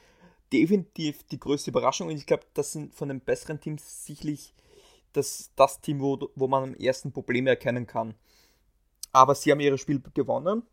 [0.52, 4.54] definitiv die größte Überraschung und ich glaube, das sind von den besseren Teams sicherlich
[5.14, 8.16] das, das Team, wo, wo man am ersten Probleme erkennen kann.
[9.14, 10.64] Aber sie haben ihre Spiel gewonnen.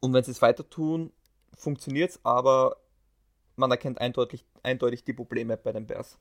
[0.00, 1.12] Und wenn sie es weiter tun,
[1.54, 2.76] funktioniert es, aber
[3.56, 6.18] man erkennt eindeutig, eindeutig die Probleme bei den Bears.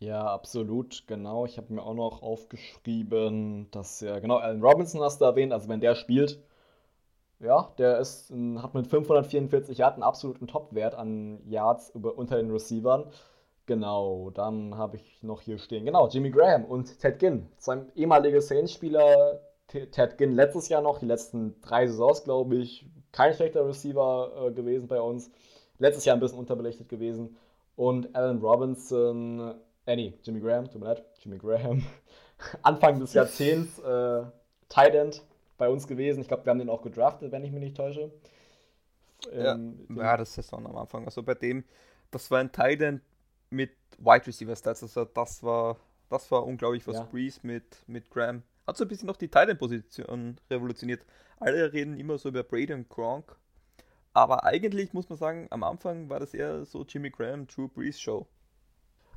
[0.00, 1.44] Ja, absolut, genau.
[1.44, 5.68] Ich habe mir auch noch aufgeschrieben, dass ja, genau, Allen Robinson hast du erwähnt, also
[5.68, 6.40] wenn der spielt,
[7.40, 12.50] ja, der ist, hat mit 544 Yards einen absoluten Topwert an Yards über, unter den
[12.50, 13.10] Receivern.
[13.66, 18.40] Genau, dann habe ich noch hier stehen, genau, Jimmy Graham und Ted Ginn, sein ehemaliger
[18.40, 24.46] Saints-Spieler, Ted Ginn letztes Jahr noch, die letzten drei Saisons, glaube ich, kein schlechter Receiver
[24.46, 25.30] äh, gewesen bei uns.
[25.78, 27.36] Letztes Jahr ein bisschen unterbelichtet gewesen.
[27.76, 29.54] Und Alan Robinson,
[29.86, 31.84] äh, nee, Jimmy Graham, tut mir leid, Jimmy Graham,
[32.62, 34.22] Anfang des Jahrzehnts äh,
[34.68, 35.22] Tight End
[35.58, 36.20] bei uns gewesen.
[36.20, 38.10] Ich glaube, wir haben den auch gedraftet, wenn ich mich nicht täusche.
[39.32, 41.04] Ähm, ja, ja, das ist dann am Anfang.
[41.04, 41.64] Also bei dem,
[42.10, 43.02] das war ein Tight End
[43.50, 44.82] mit Wide Receiver Stats.
[44.82, 45.76] Also das war,
[46.08, 47.02] das war unglaublich, was ja.
[47.04, 51.04] Breeze mit, mit Graham hat so ein bisschen noch die Titan-Position revolutioniert.
[51.40, 53.36] Alle reden immer so über Brady und Gronk.
[54.12, 58.00] Aber eigentlich muss man sagen, am Anfang war das eher so Jimmy Graham, Drew Brees
[58.00, 58.26] Show.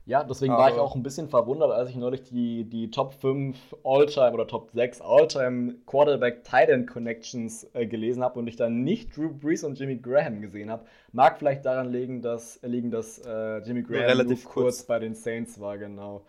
[0.05, 3.13] Ja, deswegen Aber war ich auch ein bisschen verwundert, als ich neulich die, die Top
[3.13, 8.83] 5 All-Time oder Top 6 All-Time Quarterback Titan Connections äh, gelesen habe und ich dann
[8.83, 10.85] nicht Drew Brees und Jimmy Graham gesehen habe.
[11.11, 14.53] Mag vielleicht daran liegen, dass, liegen, dass äh, Jimmy Graham relativ kurz.
[14.53, 16.25] kurz bei den Saints war, genau.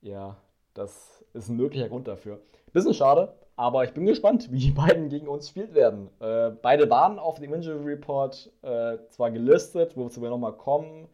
[0.00, 0.36] Ja,
[0.74, 2.40] das ist ein möglicher Grund dafür.
[2.72, 6.08] Bisschen schade, aber ich bin gespannt, wie die beiden gegen uns spielt werden.
[6.20, 11.08] Äh, beide waren auf dem Injury Report äh, zwar gelistet, wozu wir nochmal kommen.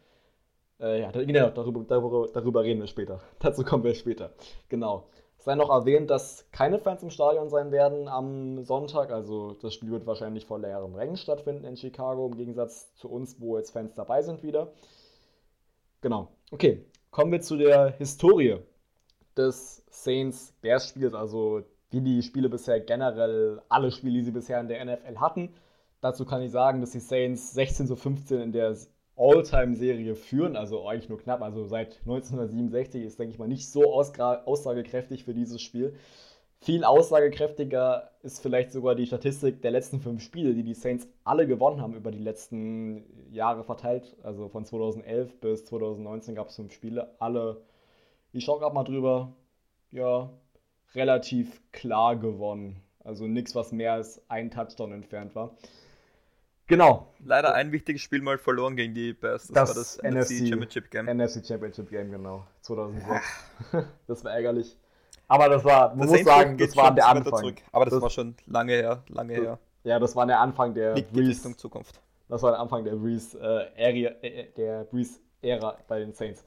[0.80, 3.20] Äh, ja, genau, darüber, darüber, darüber reden wir später.
[3.40, 4.30] Dazu kommen wir später.
[4.68, 5.08] Genau.
[5.36, 9.10] Es sei noch erwähnt, dass keine Fans im Stadion sein werden am Sonntag.
[9.12, 13.40] Also das Spiel wird wahrscheinlich vor leeren Rängen stattfinden in Chicago, im Gegensatz zu uns,
[13.40, 14.72] wo jetzt Fans dabei sind wieder.
[16.00, 16.28] Genau.
[16.50, 18.58] Okay, kommen wir zu der Historie
[19.38, 24.84] des Saints-Bears-Spiels, also wie die Spiele bisher generell, alle Spiele, die sie bisher in der
[24.84, 25.54] NFL hatten.
[26.00, 28.76] Dazu kann ich sagen, dass die Saints 16 zu 15 in der
[29.16, 33.92] All-Time-Serie führen, also eigentlich nur knapp, also seit 1967 ist, denke ich mal, nicht so
[33.92, 35.94] aussagekräftig für dieses Spiel.
[36.60, 41.46] Viel aussagekräftiger ist vielleicht sogar die Statistik der letzten fünf Spiele, die die Saints alle
[41.46, 44.16] gewonnen haben über die letzten Jahre verteilt.
[44.22, 47.14] Also von 2011 bis 2019 gab es fünf Spiele.
[47.20, 47.62] Alle,
[48.32, 49.32] ich schaue gerade mal drüber,
[49.90, 50.30] ja,
[50.94, 52.82] relativ klar gewonnen.
[53.04, 55.56] Also nichts, was mehr als ein Touchdown entfernt war.
[56.66, 57.08] Genau.
[57.24, 59.48] Leider ein wichtiges Spiel mal verloren gegen die Bears.
[59.48, 61.06] Das, das war das NFC, NFC Championship Game.
[61.06, 62.46] NFC Championship Game, genau.
[62.60, 63.26] 2006.
[64.06, 64.76] das war ärgerlich.
[65.28, 67.56] Aber das war, man das muss sagen, das war der Anfang.
[67.72, 69.58] Aber das, das, war schon lange her, lange das, her.
[69.84, 71.56] Ja, das war der Anfang der Breeze.
[71.56, 72.00] Zukunft.
[72.28, 76.44] Das war der Anfang der Breeze, äh, äh, äh, der Breeze Ära bei den Saints.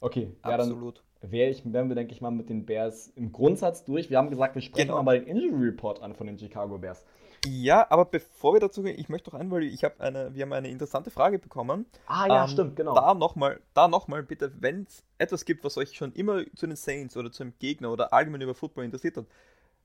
[0.00, 0.98] Okay, absolut.
[0.98, 4.10] Ja, wäre ich, wären wir, denke ich mal, mit den Bears im Grundsatz durch.
[4.10, 5.02] Wir haben gesagt, wir sprechen genau.
[5.02, 7.04] mal den Injury Report an von den Chicago Bears.
[7.46, 10.42] Ja, aber bevor wir dazu gehen, ich möchte doch ein, weil ich habe eine, wir
[10.42, 11.86] haben eine interessante Frage bekommen.
[12.06, 12.94] Ah ja, ähm, stimmt, genau.
[12.94, 16.76] Da nochmal, da nochmal bitte, wenn es etwas gibt, was euch schon immer zu den
[16.76, 19.26] Saints oder zu einem Gegner oder allgemein über Football interessiert hat,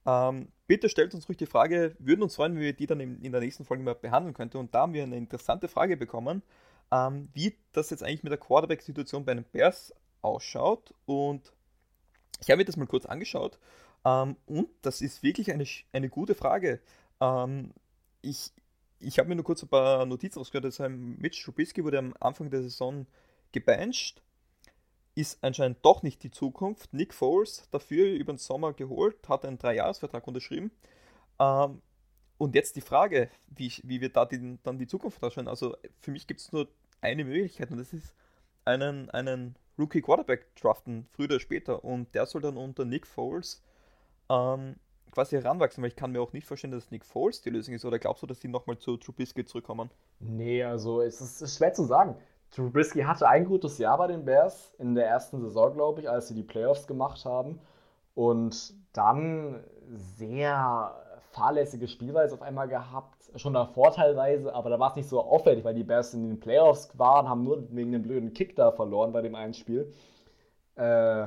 [0.06, 3.22] ähm, bitte stellt uns ruhig die Frage, würden uns freuen, wenn wir die dann in,
[3.22, 4.58] in der nächsten Folge mal behandeln könnten.
[4.58, 6.42] Und da haben wir eine interessante Frage bekommen,
[6.92, 9.94] ähm, wie das jetzt eigentlich mit der Quarterback-Situation bei den Bears
[10.24, 10.94] ausschaut.
[11.06, 11.54] Und
[12.42, 13.60] ich habe mir das mal kurz angeschaut.
[14.06, 16.80] Ähm, und das ist wirklich eine, eine gute Frage.
[17.22, 17.74] Ähm,
[18.22, 18.52] ich
[19.04, 20.66] ich habe mir nur kurz ein paar Notizen rausgehört.
[20.66, 23.06] Heißt, Mitch Trubisky wurde am Anfang der Saison
[23.52, 24.22] gebancht.
[25.16, 26.94] Ist anscheinend doch nicht die Zukunft.
[26.94, 30.72] Nick Foles dafür über den Sommer geholt, hat einen Dreijahresvertrag unterschrieben.
[31.40, 31.82] Ähm,
[32.38, 35.48] und jetzt die Frage, wie, wie wird da die, dann die Zukunft ausschauen?
[35.48, 36.68] Also für mich gibt es nur
[37.00, 38.16] eine Möglichkeit und das ist
[38.66, 41.84] einen, einen Rookie Quarterback draften, früher oder später.
[41.84, 43.62] Und der soll dann unter Nick Foles
[44.30, 44.76] ähm,
[45.12, 47.86] quasi heranwachsen, weil ich kann mir auch nicht vorstellen, dass Nick Foles die Lösung ist.
[47.86, 49.90] Oder glaubst du, dass die nochmal zu Trubisky zurückkommen?
[50.20, 52.16] Nee, also es ist, ist, schwer zu sagen.
[52.52, 56.28] Trubisky hatte ein gutes Jahr bei den Bears in der ersten Saison, glaube ich, als
[56.28, 57.60] sie die Playoffs gemacht haben.
[58.16, 60.96] Und dann sehr
[61.32, 63.23] fahrlässige Spielweise auf einmal gehabt.
[63.36, 66.40] Schon davor teilweise, aber da war es nicht so auffällig, weil die Bears in den
[66.40, 69.92] Playoffs waren, haben nur wegen dem blöden Kick da verloren bei dem einen Spiel.
[70.76, 71.24] Äh,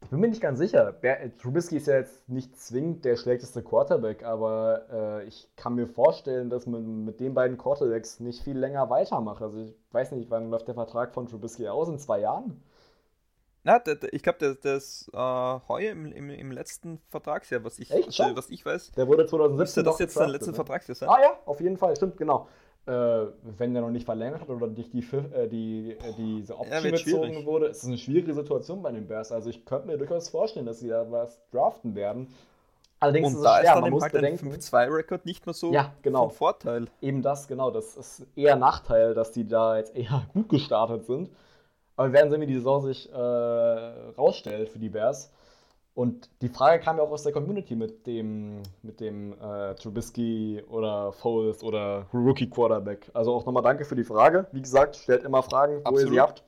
[0.00, 0.94] ich bin mir nicht ganz sicher.
[1.40, 6.50] Trubisky ist ja jetzt nicht zwingend der schlechteste Quarterback, aber äh, ich kann mir vorstellen,
[6.50, 9.42] dass man mit den beiden Quarterbacks nicht viel länger weitermacht.
[9.42, 11.88] Also ich weiß nicht, wann läuft der Vertrag von Trubisky aus?
[11.88, 12.62] In zwei Jahren?
[13.64, 17.90] Na, ich glaube, der, der ist äh, heuer im, im, im, letzten Vertragsjahr, was ich,
[17.90, 18.92] Echt, äh, was ich weiß.
[18.92, 21.08] Der wurde 2017 das jetzt sein letzter Vertragsjahr sein?
[21.08, 22.48] Ah ja, auf jeden Fall, stimmt, genau
[22.88, 23.26] äh,
[23.58, 26.90] wenn der noch nicht verlängert hat oder nicht die, äh, die, äh, diese Option ja,
[26.90, 29.30] gezogen wurde, ist es eine schwierige Situation bei den Bears.
[29.30, 32.34] Also ich könnte mir durchaus vorstellen, dass sie da was draften werden.
[33.00, 33.74] Allerdings und ist da schwer.
[33.74, 36.30] ist dann man halt bedenken, 5-2-Rekord nicht mehr so ja, genau.
[36.30, 36.86] Vorteil.
[37.00, 37.70] Eben das, genau.
[37.70, 41.30] Das ist eher Nachteil, dass die da jetzt eher gut gestartet sind.
[41.98, 45.32] Aber wir werden sehen, wie die Saison sich äh, rausstellt für die Bears.
[45.94, 50.62] Und die Frage kam ja auch aus der Community mit dem, mit dem äh, Trubisky
[50.68, 53.10] oder Foles oder Rookie Quarterback.
[53.14, 54.46] Also auch nochmal danke für die Frage.
[54.52, 56.02] Wie gesagt, stellt immer Fragen, wo Absolut.
[56.02, 56.44] ihr sie habt.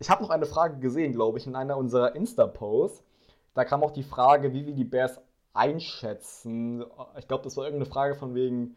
[0.00, 3.02] Ich habe noch eine Frage gesehen, glaube ich, in einer unserer Insta-Posts.
[3.54, 5.18] Da kam auch die Frage, wie wir die Bears
[5.54, 6.84] einschätzen.
[7.18, 8.76] Ich glaube, das war irgendeine Frage von wegen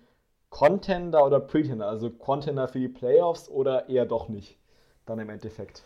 [0.52, 1.89] Contender oder Pretender.
[1.89, 4.58] Also Contender für die Playoffs oder eher doch nicht.
[5.06, 5.84] Dann im Endeffekt.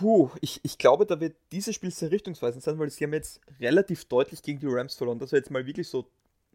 [0.00, 3.38] Puh, ich, ich glaube, da wird dieses Spiel sehr richtungsweisend sein, weil sie haben jetzt
[3.60, 5.18] relativ deutlich gegen die Rams verloren.
[5.18, 6.06] Das war jetzt mal wirklich so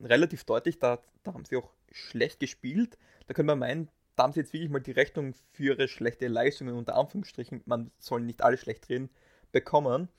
[0.01, 0.79] relativ deutlich.
[0.79, 2.97] Da, da haben sie auch schlecht gespielt.
[3.27, 6.27] Da können wir meinen, da haben sie jetzt wirklich mal die Rechnung für ihre schlechte
[6.27, 9.11] Leistungen unter Anführungsstrichen, man soll nicht alle schlecht reden,
[9.51, 10.09] bekommen.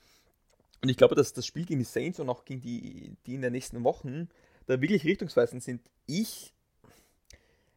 [0.81, 3.41] Und ich glaube, dass das Spiel gegen die Saints und auch gegen die, die in
[3.41, 4.29] den nächsten Wochen
[4.67, 5.81] da wirklich richtungsweisend sind.
[6.05, 6.53] Ich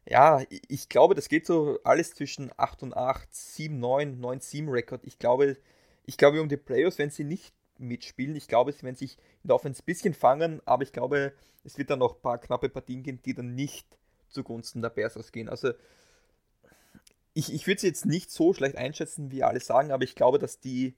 [0.07, 4.69] ja, ich glaube, das geht so alles zwischen 8 und 8, 7, 9, 9, 7
[4.69, 5.03] Rekord.
[5.05, 5.57] Ich glaube,
[6.07, 9.49] ich glaube um die Playoffs, wenn sie nicht mitspielen, ich glaube, sie werden sich in
[9.49, 11.33] der Offense ein bisschen fangen, aber ich glaube,
[11.65, 13.87] es wird dann noch ein paar knappe Partien gehen, die dann nicht
[14.29, 15.49] zugunsten der Bears ausgehen.
[15.49, 15.73] Also,
[17.33, 20.39] ich, ich würde sie jetzt nicht so schlecht einschätzen, wie alle sagen, aber ich glaube,
[20.39, 20.97] dass die,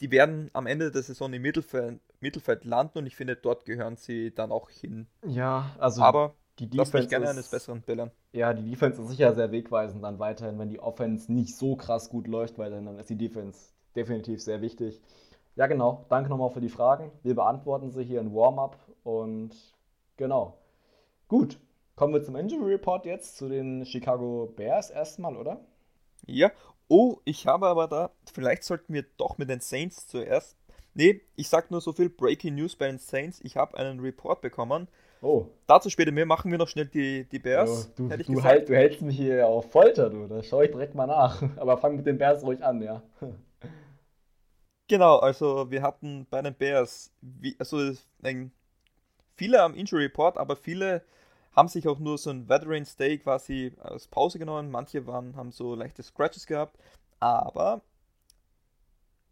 [0.00, 3.96] die werden am Ende der Saison im Mittelfeld, Mittelfeld landen und ich finde, dort gehören
[3.96, 5.06] sie dann auch hin.
[5.24, 6.02] Ja, also.
[6.02, 8.10] Aber die Defense mich gerne ist, eines Besseren bildern.
[8.32, 12.10] Ja, die Defense ist sicher sehr wegweisend dann weiterhin, wenn die Offense nicht so krass
[12.10, 15.00] gut läuft, weil dann ist die Defense definitiv sehr wichtig.
[15.56, 16.04] Ja, genau.
[16.08, 17.10] Danke nochmal für die Fragen.
[17.22, 19.50] Wir beantworten sie hier in Warm-up und
[20.16, 20.58] genau.
[21.28, 21.58] Gut,
[21.96, 25.60] kommen wir zum Injury Report jetzt zu den Chicago Bears erstmal, oder?
[26.26, 26.50] Ja.
[26.88, 30.56] Oh, ich habe aber da, vielleicht sollten wir doch mit den Saints zuerst.
[30.92, 33.40] Nee, ich sag nur so viel Breaking News bei den Saints.
[33.42, 34.88] Ich habe einen Report bekommen
[35.22, 35.46] Oh.
[35.66, 37.92] Dazu später mehr machen wir noch schnell die, die Bears.
[37.94, 40.26] du, du, halt, du, hältst mich hier auf Folter, du.
[40.26, 41.42] Da schaue ich direkt mal nach.
[41.56, 43.02] Aber fang mit den Bears ruhig an, ja.
[44.88, 47.92] Genau, also wir hatten bei den Bears, wie, also
[49.36, 51.04] viele am Injury Report, aber viele
[51.52, 54.70] haben sich auch nur so ein Veterans Day quasi als Pause genommen.
[54.70, 56.76] Manche waren, haben so leichte Scratches gehabt,
[57.20, 57.82] aber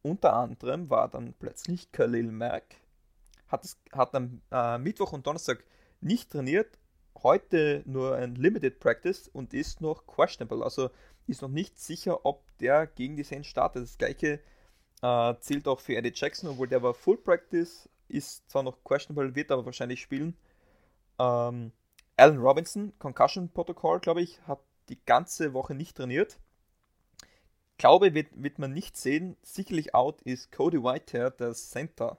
[0.03, 2.77] unter anderem war dann plötzlich Khalil Mack,
[3.49, 5.65] hat, es, hat am äh, Mittwoch und Donnerstag
[6.01, 6.79] nicht trainiert,
[7.23, 10.63] heute nur ein Limited Practice und ist noch questionable.
[10.63, 10.91] Also
[11.27, 13.83] ist noch nicht sicher, ob der gegen die Saints startet.
[13.83, 14.41] Das gleiche
[15.03, 19.35] äh, zählt auch für Eddie Jackson, obwohl der war Full Practice, ist zwar noch questionable,
[19.35, 20.37] wird aber wahrscheinlich spielen.
[21.19, 21.73] Ähm,
[22.17, 26.39] Alan Robinson, Concussion Protocol, glaube ich, hat die ganze Woche nicht trainiert.
[27.77, 29.37] Glaube, wird, wird man nicht sehen.
[29.43, 32.19] Sicherlich out ist Cody Whitehair, der Center.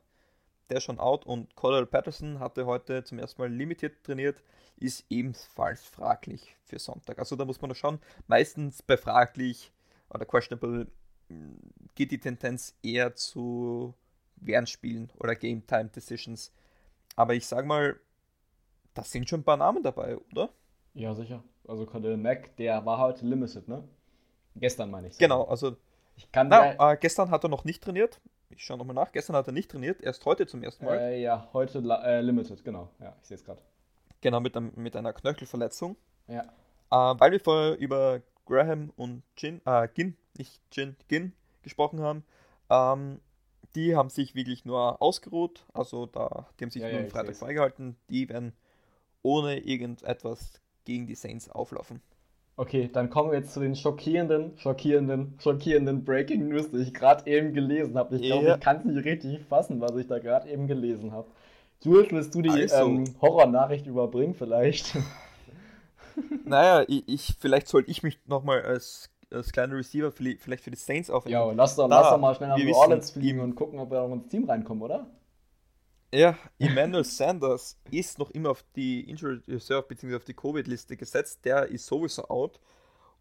[0.70, 4.44] Der schon out und Cordell Patterson hatte heute zum ersten Mal limitiert trainiert,
[4.78, 7.18] ist ebenfalls fraglich für Sonntag.
[7.18, 8.00] Also da muss man noch schauen.
[8.28, 9.72] Meistens bei fraglich
[10.10, 10.88] oder questionable
[11.28, 11.58] hm,
[11.96, 13.94] geht die Tendenz eher zu
[14.38, 16.52] Währendspielen oder Game Time Decisions.
[17.16, 18.00] Aber ich sag mal,
[18.94, 20.50] das sind schon ein paar Namen dabei, oder?
[20.94, 21.44] Ja, sicher.
[21.68, 23.84] Also Cordell Mack, der war heute limited, ne?
[24.56, 25.14] Gestern meine ich.
[25.14, 25.20] So.
[25.20, 25.78] Genau, also
[26.16, 28.20] ich kann na, äh, gestern hat er noch nicht trainiert.
[28.50, 29.12] Ich schaue nochmal nach.
[29.12, 30.98] Gestern hat er nicht trainiert, erst heute zum ersten Mal.
[30.98, 32.90] Äh, ja, heute äh, limited, genau.
[33.00, 33.62] Ja, ich sehe es gerade.
[34.22, 35.96] Genau, mit, einem, mit einer Knöchelverletzung.
[36.28, 36.44] Ja.
[36.92, 42.24] Äh, weil wir vorher über Graham und Gin, äh, Gin, nicht Gin, Gin gesprochen haben.
[42.70, 43.22] Ähm,
[43.76, 45.66] die haben sich wirklich nur ausgeruht.
[45.74, 47.96] Also da, die haben sich ja, nur ja, am Freitag freigehalten.
[48.10, 48.54] Die werden
[49.22, 52.02] ohne irgendetwas gegen die Saints auflaufen.
[52.60, 57.26] Okay, dann kommen wir jetzt zu den schockierenden, schockierenden, schockierenden Breaking News, die ich gerade
[57.26, 58.18] eben gelesen habe.
[58.18, 61.30] Ich glaube, ich kann es nicht richtig fassen, was ich da gerade eben gelesen habe.
[61.82, 62.84] Jules, willst du die also.
[62.84, 64.94] ähm, Horrornachricht überbringen vielleicht?
[66.44, 70.76] Naja, ich, ich vielleicht sollte ich mich nochmal als, als kleiner Receiver vielleicht für die
[70.76, 71.40] Saints aufnehmen.
[71.40, 73.90] Ja, lass doch, da, lass doch mal schnell nach New Orleans fliegen und gucken, ob
[73.90, 75.08] wir auch ins Team reinkommen, oder?
[76.12, 80.16] Ja, Emmanuel Sanders ist noch immer auf die Injured Reserve bzw.
[80.16, 81.46] auf die Covid-Liste gesetzt.
[81.46, 82.60] Der ist sowieso out.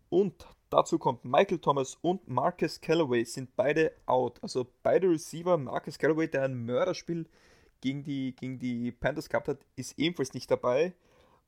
[0.09, 4.42] Und dazu kommt Michael Thomas und Marcus Callaway sind beide out.
[4.42, 7.27] Also beide Receiver, Marcus Callaway, der ein Mörderspiel
[7.83, 10.94] gegen die, gegen die Panthers gehabt hat, ist ebenfalls nicht dabei.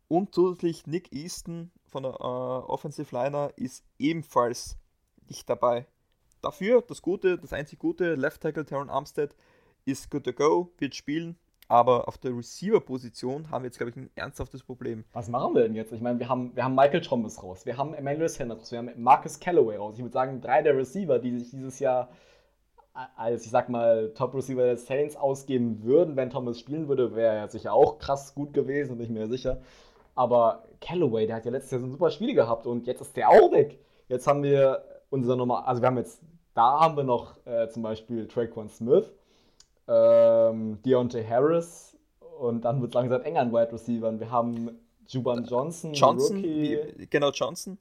[0.09, 4.77] Und zusätzlich Nick Easton von der äh, Offensive Liner ist ebenfalls
[5.27, 5.87] nicht dabei.
[6.43, 9.35] Dafür das Gute, das einzig Gute, Left Tackle Taron Armstead
[9.85, 11.37] ist good to go, wird spielen,
[11.69, 15.05] aber auf der Receiver-Position haben wir jetzt, glaube ich, ein ernsthaftes Problem.
[15.13, 15.93] Was machen wir denn jetzt?
[15.93, 18.91] Ich meine, wir haben, wir haben Michael Thomas raus, wir haben Emmanuel Sanders, wir haben
[18.97, 19.95] Marcus Callaway raus.
[19.95, 22.09] Ich würde sagen, drei der Receiver, die sich dieses Jahr
[23.17, 27.49] als, ich sag mal, Top-Receiver der Saints ausgeben würden, wenn Thomas spielen würde, wäre er
[27.49, 29.61] sicher auch krass gut gewesen, bin ich mir sicher.
[30.15, 33.17] Aber Callaway, der hat ja letztes Jahr so ein super Spiel gehabt und jetzt ist
[33.17, 33.79] der auch weg.
[34.09, 36.21] Jetzt haben wir unser Nummer, also wir haben jetzt,
[36.55, 39.13] da haben wir noch äh, zum Beispiel Traquan Smith,
[39.91, 41.97] ähm, Deontay Harris
[42.39, 44.19] und dann wird es langsam eng an Wide Receiver.
[44.19, 47.77] Wir haben Juban Johnson, Johnson wie, genau Johnson.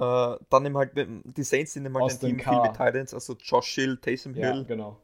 [0.00, 2.50] Äh, dann nehmen halt die Saints nehmen halt Austin ein Team K.
[2.50, 4.64] viel mit Titans, also Josh Hill, Taysom ja, Hill.
[4.64, 4.98] genau.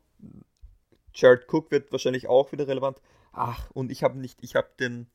[1.14, 3.00] Jared Cook wird wahrscheinlich auch wieder relevant.
[3.32, 5.06] Ach, und ich habe nicht, ich habe den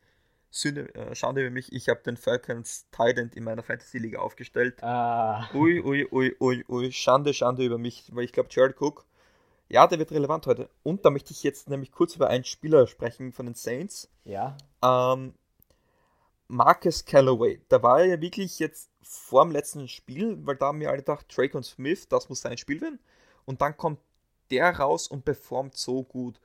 [0.51, 4.81] Sünde, äh, Schande über mich, ich habe den Falcons Titan in meiner Fantasy Liga aufgestellt.
[4.83, 5.49] Ah.
[5.53, 9.05] Ui, ui, ui, ui, ui, Schande, Schande über mich, weil ich glaube, Jared Cook
[9.69, 10.69] ja, der wird relevant heute.
[10.83, 14.09] Und da möchte ich jetzt nämlich kurz über einen Spieler sprechen von den Saints.
[14.23, 14.57] Ja.
[14.83, 15.33] Ähm,
[16.47, 17.61] Marcus Callaway.
[17.69, 20.99] Da war er ja wirklich jetzt vor dem letzten Spiel, weil da haben wir alle
[20.99, 22.99] gedacht, Drake und Smith, das muss sein Spiel werden.
[23.45, 23.99] Und dann kommt
[24.51, 26.39] der raus und performt so gut.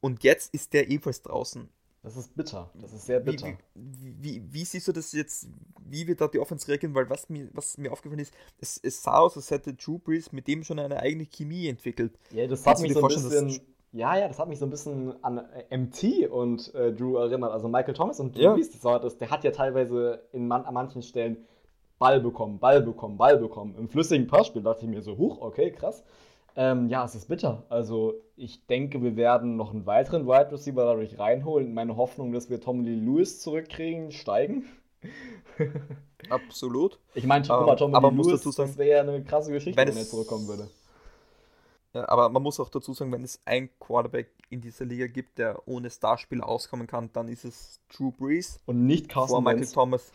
[0.00, 1.68] Und jetzt ist der ebenfalls draußen.
[2.02, 2.70] Das ist bitter.
[2.80, 3.58] Das ist sehr bitter.
[3.74, 5.48] Wie, wie, wie, siehst du das jetzt,
[5.86, 6.94] wie wird da die Offense reagieren?
[6.94, 10.32] Weil was mir, was mir aufgefallen ist, es, es sah aus, als hätte Drew Brees
[10.32, 12.18] mit dem schon eine eigene Chemie entwickelt.
[12.30, 13.60] Ja, das hat mich so ein bisschen.
[13.92, 17.52] Ja, ja, das hat mich so ein bisschen an äh, MT und äh, Drew erinnert.
[17.52, 18.54] Also Michael Thomas und Drew ja.
[18.54, 21.38] Brees, das, der hat ja teilweise in man, an manchen Stellen
[21.98, 23.74] Ball bekommen, Ball bekommen, Ball bekommen.
[23.76, 26.02] Im flüssigen Passspiel dachte ich mir so, huch, okay, krass.
[26.56, 27.64] Ähm, ja, es ist bitter.
[27.68, 31.74] Also ich denke, wir werden noch einen weiteren Wide Receiver dadurch reinholen.
[31.74, 34.64] Meine Hoffnung, dass wir Tom Lee Lewis zurückkriegen, steigen.
[36.30, 36.98] Absolut.
[37.14, 39.88] Ich meine, guck mal, Tom Lee Lewis, sagen, das wäre ja eine krasse Geschichte, wenn,
[39.88, 40.68] wenn er zurückkommen würde.
[41.92, 45.38] Ja, aber man muss auch dazu sagen, wenn es ein Quarterback in dieser Liga gibt,
[45.38, 48.60] der ohne Starspiel auskommen kann, dann ist es Drew Brees.
[48.66, 50.12] Und nicht Carson vor Michael Thomas.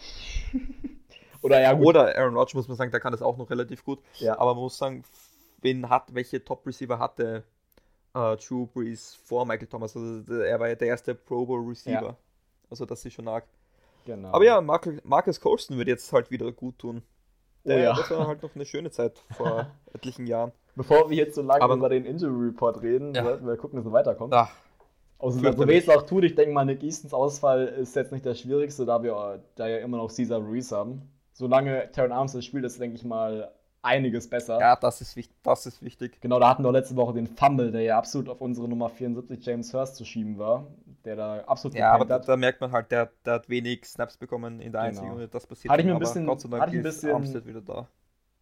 [1.42, 1.88] Oder ja, gut.
[1.88, 4.00] Oder Aaron Rodgers muss man sagen, der kann das auch noch relativ gut.
[4.20, 4.40] Ja.
[4.40, 5.04] Aber man muss sagen,
[5.62, 7.44] wen hat, welche Top-Receiver hatte
[8.16, 9.96] äh, Drew Brees vor Michael Thomas.
[9.96, 12.02] Also er war ja der erste Pro Bowl Receiver.
[12.02, 12.18] Ja.
[12.70, 13.46] Also das ist schon arg.
[14.06, 14.30] Genau.
[14.30, 17.02] Aber ja, Marcus, Marcus Colston wird jetzt halt wieder gut tun.
[17.64, 17.94] Oh der, oh ja.
[17.96, 20.52] Das war halt noch eine schöne Zeit vor etlichen Jahren.
[20.76, 23.24] Bevor wir jetzt so lange Aber, über den Injury Report reden, ja.
[23.24, 24.34] sollten wir gucken, dass wir weiterkommen.
[24.34, 24.54] Ach,
[25.20, 28.26] Also, so weh es auch tut, ich denke mal, Nick Eastons Ausfall ist jetzt nicht
[28.26, 31.10] der schwierigste, da wir da ja immer noch Caesar Ruiz haben.
[31.32, 33.52] Solange Terran Armstead spielt, ist, denke ich mal,
[33.86, 34.60] einiges besser.
[34.60, 36.20] Ja, das ist, wichtig, das ist wichtig.
[36.22, 39.46] Genau, da hatten wir letzte Woche den Fumble, der ja absolut auf unsere Nummer 74
[39.46, 40.68] James Hurst zu schieben war,
[41.06, 44.18] der da absolut Ja, aber da, da, merkt man halt, der, der, hat wenig Snaps
[44.18, 44.84] bekommen in der genau.
[44.84, 45.72] einzigen Runde, das passiert.
[45.72, 47.88] Hatte ich mir ein bisschen, Gott sei Dank ein bisschen, Armstead wieder da.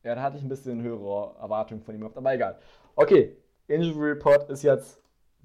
[0.04, 2.58] Ja, da hatte ich ein bisschen höhere Erwartungen von ihm gehabt, aber egal.
[2.96, 5.00] Okay, Injury Report ist jetzt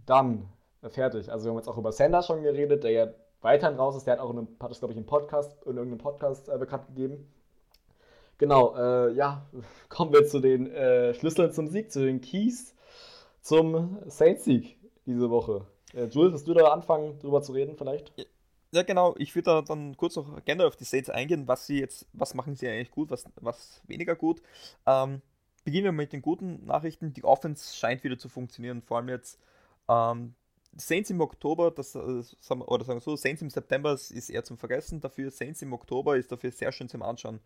[0.06, 0.48] dann
[0.90, 1.30] fertig.
[1.30, 3.06] Also wir haben jetzt auch über Sanders schon geredet, der ja
[3.40, 4.06] weiterhin raus ist.
[4.06, 6.58] Der hat auch in einem, hat das, glaube ich, im Podcast, in irgendeinem Podcast äh,
[6.58, 7.30] bekannt gegeben.
[8.38, 9.46] Genau, äh, ja,
[9.88, 12.74] kommen wir zu den äh, Schlüsseln zum Sieg, zu den Keys
[13.42, 15.66] zum Saints-Sieg diese Woche.
[15.94, 18.12] Äh, Jules, willst du da anfangen, drüber zu reden vielleicht?
[18.72, 19.14] Ja, genau.
[19.18, 22.34] Ich würde da dann kurz noch generell auf die Saints eingehen, was sie jetzt, was
[22.34, 24.42] machen sie eigentlich gut, was, was weniger gut.
[24.86, 25.22] Ähm,
[25.64, 27.14] beginnen wir mit den guten Nachrichten.
[27.14, 29.38] Die Offense scheint wieder zu funktionieren, vor allem jetzt
[29.88, 30.34] ähm,
[30.76, 34.58] Saints im Oktober, das, äh, oder sagen wir so, Saints im September ist eher zum
[34.58, 37.40] Vergessen, dafür Saints im Oktober ist dafür sehr schön zum Anschauen.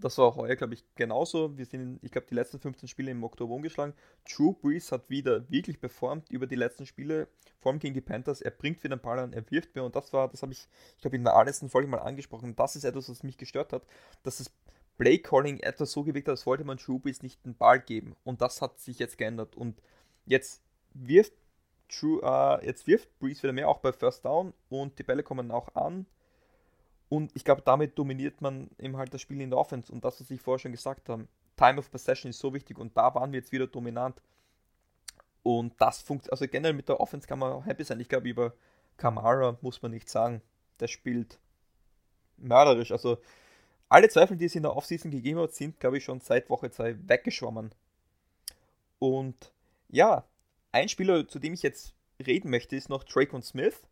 [0.00, 1.56] Das war heuer, glaube ich, genauso.
[1.56, 3.94] Wir sind, ich glaube, die letzten 15 Spiele im Oktober umgeschlagen.
[4.30, 7.28] Drew Brees hat wieder wirklich performt über die letzten Spiele,
[7.60, 8.40] vor allem gegen die Panthers.
[8.40, 10.68] Er bringt wieder den Ball an, er wirft mehr und das war, das habe ich,
[10.96, 12.54] ich glaube, in der allerletzten Folge mal angesprochen.
[12.56, 13.82] Das ist etwas, was mich gestört hat,
[14.22, 14.50] dass das
[14.98, 18.16] Play Calling etwas so gewirkt hat, als wollte man Drew Brees nicht den Ball geben.
[18.24, 19.56] Und das hat sich jetzt geändert.
[19.56, 19.80] Und
[20.26, 21.32] jetzt wirft
[21.88, 25.50] Drew, äh, jetzt wirft Brees wieder mehr, auch bei First Down und die Bälle kommen
[25.50, 26.06] auch an.
[27.08, 29.90] Und ich glaube, damit dominiert man eben halt das Spiel in der Offense.
[29.92, 32.96] Und das, was ich vorher schon gesagt habe, Time of Possession ist so wichtig und
[32.96, 34.20] da waren wir jetzt wieder dominant.
[35.42, 38.00] Und das funktioniert, also generell mit der Offense kann man happy sein.
[38.00, 38.52] Ich glaube, über
[38.96, 40.42] Kamara muss man nicht sagen,
[40.80, 41.38] der spielt
[42.36, 42.92] mörderisch.
[42.92, 43.18] Also
[43.88, 46.70] alle Zweifel, die es in der Offseason gegeben hat, sind, glaube ich, schon seit Woche
[46.70, 47.74] 2 weggeschwommen.
[48.98, 49.52] Und
[49.88, 50.24] ja,
[50.72, 51.94] ein Spieler, zu dem ich jetzt
[52.24, 53.82] reden möchte, ist noch Drake Smith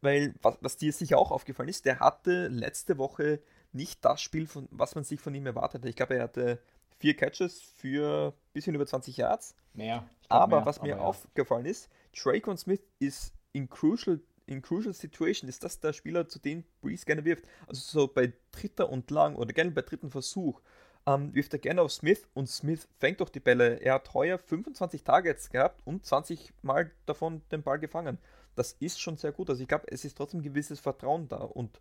[0.00, 3.40] weil was, was dir sicher auch aufgefallen ist, der hatte letzte Woche
[3.72, 5.88] nicht das Spiel, von, was man sich von ihm erwartet hat.
[5.88, 6.58] Ich glaube, er hatte
[6.98, 9.54] vier Catches für ein bisschen über 20 Yards.
[9.74, 10.04] Mehr.
[10.28, 10.98] Aber mehr, was mir ja.
[10.98, 16.38] aufgefallen ist, Drake Smith ist in crucial, in crucial Situation, ist das der Spieler, zu
[16.38, 17.44] dem Breeze gerne wirft.
[17.66, 20.60] Also so bei dritter und lang oder gerne bei dritten Versuch
[21.06, 23.80] ähm, wirft er gerne auf Smith und Smith fängt doch die Bälle.
[23.80, 28.18] Er hat heuer 25 Targets gehabt und 20 Mal davon den Ball gefangen
[28.60, 29.48] das ist schon sehr gut.
[29.48, 31.38] Also ich glaube, es ist trotzdem ein gewisses Vertrauen da.
[31.38, 31.80] Und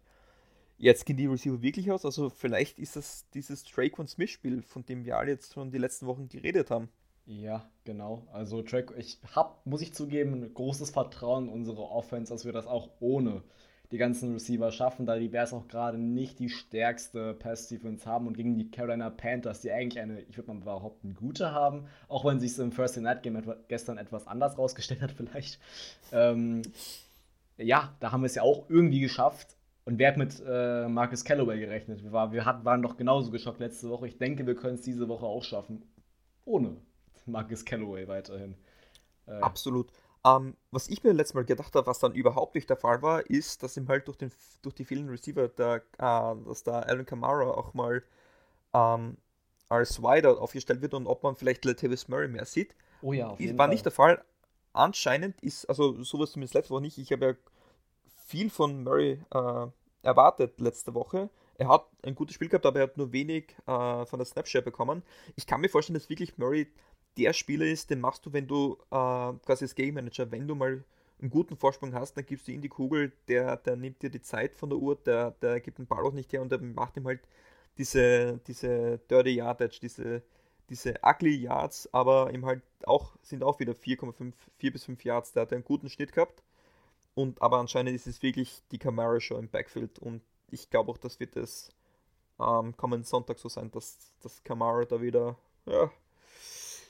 [0.78, 2.06] jetzt gehen die Receiver wirklich aus.
[2.06, 5.78] Also vielleicht ist das dieses Drake und Smith-Spiel, von dem wir alle jetzt schon die
[5.78, 6.88] letzten Wochen geredet haben.
[7.26, 8.26] Ja, genau.
[8.32, 12.66] Also Drake, ich habe, muss ich zugeben, großes Vertrauen in unsere Offense, dass wir das
[12.66, 13.44] auch ohne
[13.92, 18.38] die ganzen Receiver schaffen, da die Bears auch gerade nicht die stärkste Pass-Defense haben und
[18.38, 22.40] gegen die Carolina Panthers, die eigentlich eine, ich würde mal behaupten, gute haben, auch wenn
[22.40, 25.60] sich es im First Night Game gestern etwas anders rausgestellt hat vielleicht.
[26.12, 26.62] Ähm,
[27.58, 29.56] ja, da haben wir es ja auch irgendwie geschafft.
[29.86, 32.04] Und wer hat mit äh, Marcus Calloway gerechnet?
[32.04, 34.08] Wir, war, wir hat, waren doch genauso geschockt letzte Woche.
[34.08, 35.82] Ich denke, wir können es diese Woche auch schaffen.
[36.46, 36.78] Ohne
[37.26, 38.56] Marcus Calloway weiterhin.
[39.26, 39.92] Äh, Absolut.
[40.26, 43.30] Ähm, was ich mir letztes Mal gedacht habe, was dann überhaupt nicht der Fall war,
[43.30, 47.06] ist, dass ihm halt durch, den, durch die vielen Receiver, der, äh, dass da Alan
[47.06, 48.04] Kamara auch mal
[48.74, 49.18] ähm,
[49.70, 52.76] als Wider aufgestellt wird und ob man vielleicht Latavius Murray mehr sieht.
[53.02, 53.74] Oh ja, auf jeden War Fall.
[53.74, 54.24] nicht der Fall.
[54.74, 57.34] Anscheinend ist, also sowas zumindest letzte Woche nicht, ich habe ja
[58.26, 59.68] viel von Murray äh,
[60.02, 61.30] erwartet letzte Woche.
[61.58, 64.64] Er hat ein gutes Spiel gehabt, aber er hat nur wenig äh, von der Snapshare
[64.64, 65.04] bekommen.
[65.36, 66.68] Ich kann mir vorstellen, dass wirklich Murray
[67.24, 70.56] der Spieler ist, den machst du, wenn du äh, quasi als Game Manager, wenn du
[70.56, 70.84] mal
[71.22, 74.22] einen guten Vorsprung hast, dann gibst du ihm die Kugel, der, der nimmt dir die
[74.22, 76.98] Zeit von der Uhr, der, der gibt den Ball auch nicht her und der macht
[76.98, 77.22] ihm halt
[77.78, 80.22] diese, diese Dirty Yardage, diese,
[80.70, 85.34] diese ugly Yards, aber ihm halt auch, sind auch wieder 4,5, 4 bis 5 Yards,
[85.34, 86.44] der hat einen guten Schnitt gehabt.
[87.16, 90.98] Und aber anscheinend ist es wirklich die Camara Show im Backfield und ich glaube auch,
[90.98, 91.70] das wird es
[92.40, 95.92] ähm, kommenden Sonntag so sein, dass, dass Camara da wieder ja,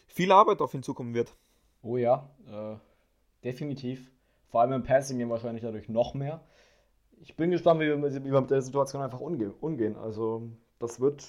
[0.10, 1.34] viel Arbeit auf ihn zukommen wird.
[1.82, 2.76] Oh ja, äh,
[3.44, 4.12] definitiv.
[4.50, 6.42] Vor allem im Passing Game wahrscheinlich dadurch noch mehr.
[7.22, 9.96] Ich bin gespannt, wie wir, wie wir mit der Situation einfach umgehen.
[9.98, 10.50] Also,
[10.80, 11.28] das wird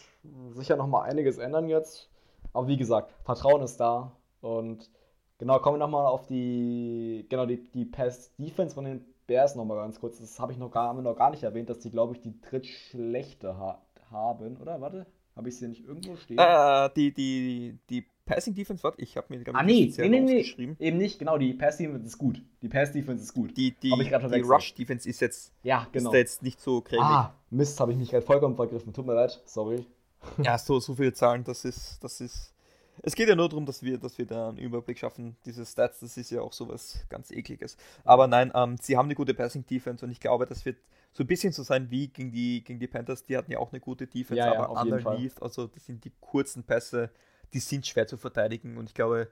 [0.52, 2.08] sicher noch mal einiges ändern jetzt.
[2.52, 4.12] Aber wie gesagt, Vertrauen ist da.
[4.40, 4.90] Und
[5.38, 10.00] genau, kommen wir nochmal auf die, genau, die, die Pass-Defense von den Bears nochmal ganz
[10.00, 10.18] kurz.
[10.18, 12.20] Das habe ich noch gar, haben wir noch gar nicht erwähnt, dass die, glaube ich,
[12.20, 14.80] die drittschlechte ha haben, oder?
[14.80, 15.06] Warte,
[15.36, 16.38] habe ich sie nicht irgendwo stehen?
[16.38, 20.20] Äh, die, die, die Passing Defense, warte, ich habe mir glaube ah, nee, nee, nee,
[20.20, 22.40] nee, eben nicht, genau, die Pass Defense ist gut.
[22.62, 23.56] Die Pass Defense ist gut.
[23.56, 26.10] Die, die, die Rush Defense ist jetzt, ja, genau.
[26.10, 27.04] ist jetzt nicht so cremig.
[27.04, 28.92] Ah, Mist, habe ich mich gerade vollkommen vergriffen.
[28.92, 29.84] Tut mir leid, sorry.
[30.44, 32.54] Ja, so, so viele Zahlen, das ist, das ist.
[33.02, 35.36] es geht ja nur darum, dass wir, dass wir da einen Überblick schaffen.
[35.44, 37.76] Diese Stats, das ist ja auch sowas ganz ekliges.
[38.04, 40.76] Aber nein, ähm, sie haben eine gute Passing-Defense und ich glaube, das wird
[41.12, 43.24] so ein bisschen so sein wie gegen die, gegen die Panthers.
[43.24, 46.04] Die hatten ja auch eine gute Defense, Ja, ja, aber jeden underneath, also das sind
[46.04, 47.10] die kurzen Pässe,
[47.52, 49.28] die sind schwer zu verteidigen und ich glaube,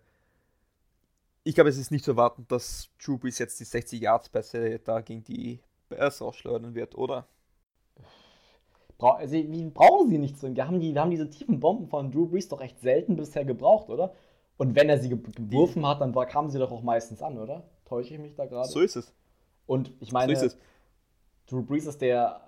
[1.45, 4.81] ich glaube, es ist nicht zu erwarten, dass Drew Brees jetzt die 60 Yards Pässe
[4.81, 7.27] da gegen die Bears rausschleudern wird, oder?
[9.01, 10.55] Also, wie brauchen sie nicht so?
[10.55, 13.45] Wir haben, die, wir haben diese tiefen Bomben von Drew Brees doch recht selten bisher
[13.45, 14.13] gebraucht, oder?
[14.57, 17.39] Und wenn er sie ge geworfen hat, dann war, kamen sie doch auch meistens an,
[17.39, 17.63] oder?
[17.85, 18.69] Täusche ich mich da gerade?
[18.69, 19.15] So ist es.
[19.67, 20.59] Und ich So meine, ist es.
[21.47, 22.41] Drew Brees ist der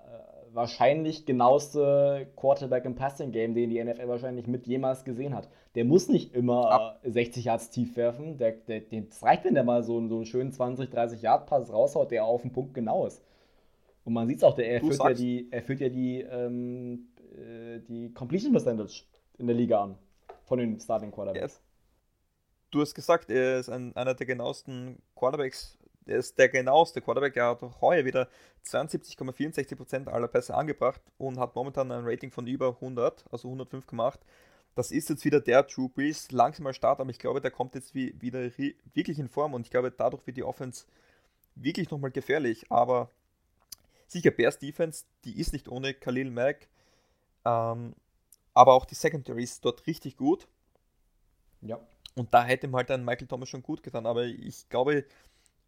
[0.52, 5.48] wahrscheinlich genaueste Quarterback im Passing Game, den die NFL wahrscheinlich mit jemals gesehen hat.
[5.74, 8.36] Der muss nicht immer äh, 60 Yards tief werfen.
[8.38, 11.22] Der, der, den, das reicht, wenn der mal so, einen- so einen schönen 20, 30
[11.22, 13.22] Yard Pass raushaut, der auf den Punkt genau ist.
[14.04, 18.12] Und man sieht es auch, der erfüllt ja die, erfüllt ja die, ähm, äh, die
[18.12, 19.04] Completion Percentage
[19.38, 19.98] in der Liga an.
[20.44, 21.42] Von den Starting Quarterbacks.
[21.54, 21.62] Yes.
[22.72, 25.78] Du hast gesagt, er ist ein, einer der genauesten Quarterbacks.
[26.06, 27.36] Er ist der genaueste Quarterback.
[27.36, 28.28] Er hat auch heuer wieder
[28.64, 34.18] 72,64% aller Pässe angebracht und hat momentan ein Rating von über 100, also 105,8.
[34.74, 37.94] Das ist jetzt wieder der Drew Brees, langsamer Start, aber ich glaube, der kommt jetzt
[37.94, 38.40] wie, wieder
[38.94, 40.86] wirklich in Form und ich glaube, dadurch wird die Offense
[41.54, 42.70] wirklich nochmal gefährlich.
[42.70, 43.10] Aber
[44.06, 46.68] sicher, Bears Defense, die ist nicht ohne Khalil Mack,
[47.44, 47.94] ähm,
[48.54, 50.46] aber auch die Secondary ist dort richtig gut.
[51.62, 51.80] Ja.
[52.14, 54.06] Und da hätte ihm halt ein Michael Thomas schon gut getan.
[54.06, 55.04] Aber ich glaube,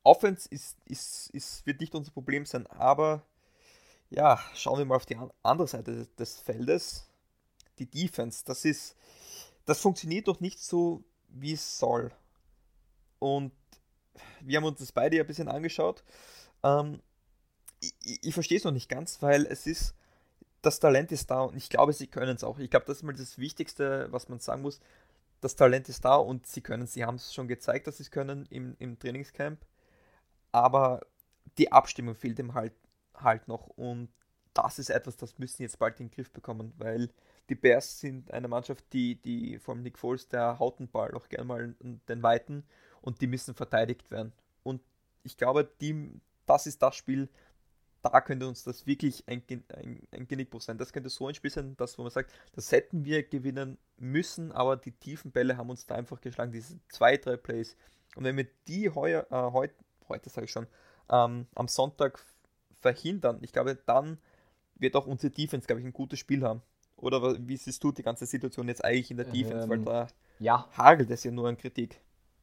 [0.05, 2.67] Offense ist, ist, ist, wird nicht unser Problem sein.
[2.69, 3.23] Aber
[4.11, 7.09] ja, schauen wir mal auf die an- andere Seite des, des Feldes.
[7.79, 8.97] Die Defense, das ist,
[9.65, 12.13] das funktioniert doch nicht so, wie es soll.
[13.19, 13.53] Und
[14.41, 16.05] wir haben uns das beide ja ein bisschen angeschaut.
[16.63, 17.01] Ähm,
[17.81, 19.95] ich, ich, verstehe es noch nicht ganz, weil es ist,
[20.63, 22.59] das Talent ist da und ich glaube, sie können es auch.
[22.59, 24.81] Ich glaube, das ist mal das Wichtigste, was man sagen muss
[25.43, 28.11] das Talent ist da und sie können, sie haben es schon gezeigt, dass sie es
[28.11, 29.59] können im, im Trainingscamp,
[30.53, 31.01] aber
[31.59, 32.75] die Abstimmung fehlt ihm halt,
[33.15, 34.09] halt noch und
[34.55, 37.09] das ist etwas, das müssen sie jetzt bald in den Griff bekommen, weil
[37.49, 41.29] die Bears sind eine Mannschaft, die, die vom Nick Foles, der haut den Ball auch
[41.29, 42.65] gerne mal den Weiten
[43.01, 44.33] und die müssen verteidigt werden.
[44.63, 44.83] Und
[45.23, 47.29] ich glaube, die, das ist das Spiel,
[48.03, 50.77] da könnte uns das wirklich ein, ein, ein Genickbruch sein.
[50.77, 54.51] Das könnte so ein Spiel sein, dass, wo man sagt, das hätten wir gewinnen müssen,
[54.53, 57.77] aber die tiefen Bälle haben uns da einfach geschlagen, diese zwei, drei Plays.
[58.17, 59.71] Und wenn wir die heuer, äh, heut,
[60.13, 60.67] heute sage ich schon,
[61.11, 62.25] ähm, am Sonntag
[62.81, 64.19] verhindern, ich glaube, dann
[64.77, 66.63] wird auch unsere Defense, glaube ich, ein gutes Spiel haben.
[66.97, 69.69] Oder wie siehst du die ganze Situation jetzt eigentlich in der Defense?
[69.69, 70.07] Weil Ähm, da
[70.39, 72.01] Ja, hagelt es ja nur an Kritik.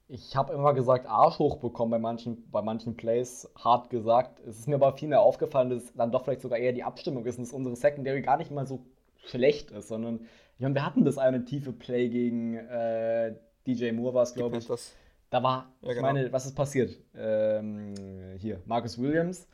[0.07, 4.39] Ich habe immer gesagt, Arsch hochbekommen bei manchen, bei manchen Plays, hart gesagt.
[4.41, 7.25] Es ist mir aber viel mehr aufgefallen, dass dann doch vielleicht sogar eher die Abstimmung
[7.25, 8.85] ist und dass unsere Secondary gar nicht mal so
[9.25, 10.21] schlecht ist, sondern
[10.55, 13.35] ich meine, wir hatten das eine tiefe Play gegen äh,
[13.67, 14.67] DJ Moore, war es, glaube ich.
[14.67, 14.95] Panthers.
[15.29, 16.01] Da war, Ja, ich genau.
[16.01, 16.97] meine, was ist passiert?
[17.15, 17.93] Ähm,
[18.39, 19.47] hier, Marcus Williams,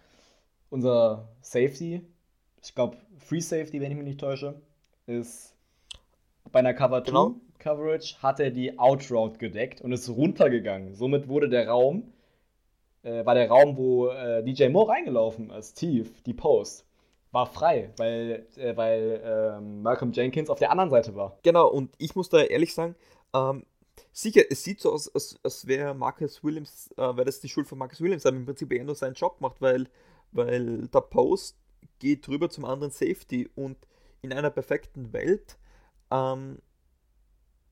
[0.69, 2.01] unser Safety,
[2.63, 4.61] ich glaube Free Safety, wenn ich mich nicht täusche,
[5.07, 5.55] ist
[6.51, 7.35] bei einer Cover 2 Genau.
[7.59, 10.93] Coverage hat er die Outroute gedeckt und ist runtergegangen.
[10.95, 12.13] Somit wurde der Raum,
[13.03, 16.85] äh, war der Raum, wo äh, DJ Moore reingelaufen ist, tief, die Post,
[17.31, 21.37] war frei, weil, äh, weil ähm, Malcolm Jenkins auf der anderen Seite war.
[21.43, 22.95] Genau, und ich muss da ehrlich sagen,
[23.33, 23.65] ähm,
[24.11, 27.67] sicher, es sieht so aus, als, als wäre Marcus Williams, äh, wäre das die Schuld
[27.67, 29.87] von Marcus Williams, aber im Prinzip eher nur seinen Job macht, weil,
[30.31, 31.57] weil der Post
[31.99, 33.77] geht rüber zum anderen Safety und
[34.21, 35.57] in einer perfekten Welt,
[36.11, 36.59] ähm,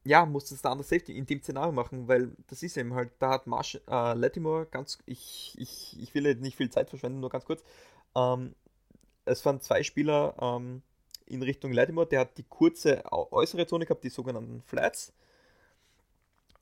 [0.06, 3.12] ja, muss das der andere Safety in dem Szenario machen, weil das ist eben halt,
[3.20, 7.22] da hat Marsh, äh, Latimore ganz, ich, ich, ich will jetzt nicht viel Zeit verschwenden,
[7.22, 7.64] nur ganz kurz,
[8.16, 8.54] ähm,
[9.26, 10.82] es waren zwei Spieler, ähm,
[11.26, 15.14] in Richtung Latimore, der hat die kurze äußere Zone gehabt, die sogenannten Flats.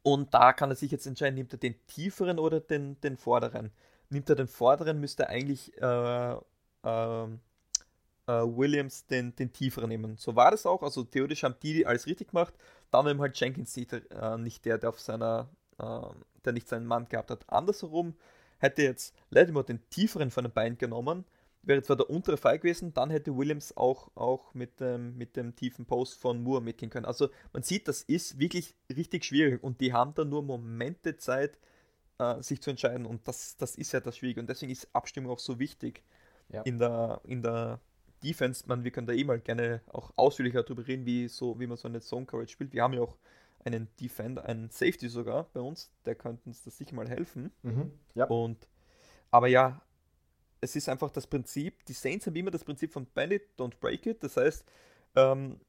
[0.04, 3.72] Und da kann er sich jetzt entscheiden, nimmt er den tieferen oder den, den vorderen.
[4.10, 6.36] Nimmt er den vorderen, müsste eigentlich äh,
[6.84, 7.40] ähm,
[8.28, 10.18] äh, Williams den, den tieferen nehmen.
[10.18, 10.82] So war das auch.
[10.82, 12.54] Also theoretisch haben die alles richtig gemacht.
[12.90, 16.02] Dann eben halt Jenkins nicht, äh, nicht der, der auf seiner, äh,
[16.46, 17.48] der nicht seinen Mann gehabt hat.
[17.48, 18.16] Andersherum
[18.58, 21.26] hätte jetzt Latimore den tieferen von den Beinen genommen,
[21.64, 25.56] wäre zwar der untere frei gewesen, dann hätte Williams auch, auch mit, dem, mit dem
[25.56, 27.06] tiefen Post von Moore mitgehen können.
[27.06, 31.58] Also man sieht, das ist wirklich richtig schwierig und die haben da nur Momente Zeit,
[32.18, 35.32] äh, sich zu entscheiden und das, das ist ja das Schwierige und deswegen ist Abstimmung
[35.32, 36.04] auch so wichtig
[36.50, 36.62] Ja.
[36.64, 37.80] in, der, in der
[38.24, 38.64] Defense.
[38.68, 41.78] Man, wir können da eh mal gerne auch ausführlicher darüber reden, wie, so, wie man
[41.78, 42.74] so eine Zone Coverage spielt.
[42.74, 43.18] Wir haben ja auch
[43.64, 47.52] einen Defender, einen Safety sogar bei uns, der könnte uns das sicher mal helfen.
[48.16, 48.26] Ja.
[48.26, 48.68] Und
[49.30, 49.82] aber ja,
[50.62, 53.74] es ist einfach das Prinzip, die Saints haben immer das Prinzip von Bend it, don't
[53.80, 54.24] break it.
[54.24, 54.64] Das heißt,
[55.16, 55.60] ähm,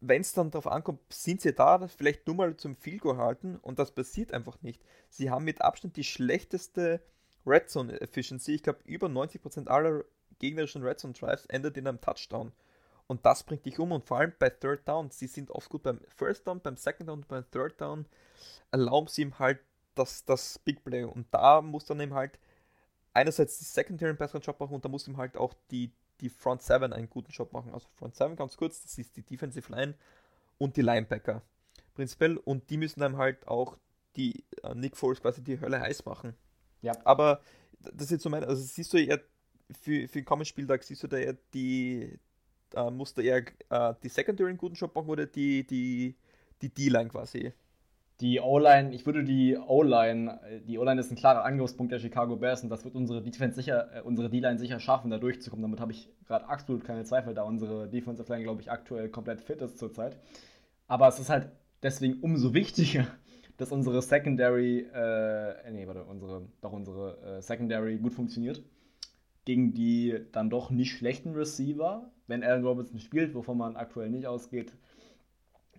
[0.00, 3.78] wenn es dann darauf ankommt, sind sie da, vielleicht nur mal zum Field halten und
[3.78, 4.82] das passiert einfach nicht.
[5.08, 7.00] Sie haben mit Abstand die schlechteste
[7.46, 8.54] Red Zone Efficiency.
[8.54, 10.04] Ich glaube, über 90% aller
[10.38, 12.52] gegnerischen Red Zone Drives endet in einem Touchdown.
[13.06, 15.10] Und das bringt dich um und vor allem bei Third Down.
[15.10, 18.06] Sie sind oft gut beim First Down, beim Second Down und beim Third Down.
[18.70, 19.60] Erlauben sie ihm halt
[19.94, 21.04] das, das Big Play.
[21.04, 22.38] Und da muss dann eben halt
[23.14, 26.28] einerseits die Secondary einen besseren Job machen und da muss ihm halt auch die die
[26.28, 27.74] Front 7 einen guten Job machen.
[27.74, 29.94] Also Front 7 ganz kurz, das ist die Defensive Line
[30.58, 31.42] und die Linebacker
[31.94, 33.76] prinzipiell und die müssen dann halt auch
[34.16, 36.34] die äh, Nick Foles quasi die Hölle heiß machen.
[36.80, 36.92] Ja.
[37.04, 37.40] Aber
[37.80, 39.20] das ist jetzt so mein, also siehst du eher
[39.70, 42.18] für, für den kommenden Spieltag, siehst du da eher die,
[42.74, 46.16] äh, musst du eher äh, die Secondary einen guten Job machen oder die, die,
[46.60, 47.52] die D-Line quasi?
[48.22, 52.62] Die O-Line, ich würde die O-Line, die O-Line ist ein klarer Angriffspunkt der Chicago Bears
[52.62, 55.62] und das wird unsere Defense sicher, äh, unsere D-Line sicher schaffen, da durchzukommen.
[55.62, 59.40] Damit habe ich gerade absolut keine Zweifel, da unsere Defensive Line, glaube ich, aktuell komplett
[59.40, 60.16] fit ist zurzeit.
[60.86, 61.50] Aber es ist halt
[61.82, 63.08] deswegen umso wichtiger,
[63.56, 68.62] dass unsere Secondary, äh, nee, warte, unsere, doch unsere äh, Secondary gut funktioniert.
[69.44, 74.28] Gegen die dann doch nicht schlechten Receiver, wenn Aaron Robinson spielt, wovon man aktuell nicht
[74.28, 74.76] ausgeht,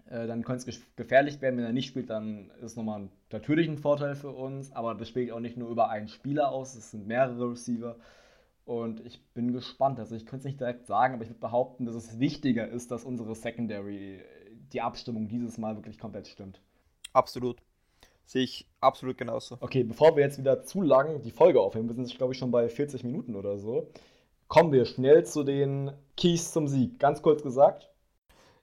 [0.09, 1.57] äh, dann könnte es gefährlich werden.
[1.57, 4.71] Wenn er nicht spielt, dann ist es nochmal natürlich ein Vorteil für uns.
[4.71, 7.95] Aber das spielt auch nicht nur über einen Spieler aus, es sind mehrere Receiver.
[8.65, 9.99] Und ich bin gespannt.
[9.99, 12.91] Also ich könnte es nicht direkt sagen, aber ich würde behaupten, dass es wichtiger ist,
[12.91, 14.21] dass unsere Secondary
[14.71, 16.61] die Abstimmung dieses Mal wirklich komplett stimmt.
[17.11, 17.61] Absolut.
[18.25, 19.57] Sehe ich absolut genauso.
[19.59, 22.51] Okay, bevor wir jetzt wieder zu lang die Folge aufnehmen, wir sind, glaube ich, schon
[22.51, 23.89] bei 40 Minuten oder so,
[24.47, 26.99] kommen wir schnell zu den Keys zum Sieg.
[26.99, 27.89] Ganz kurz gesagt,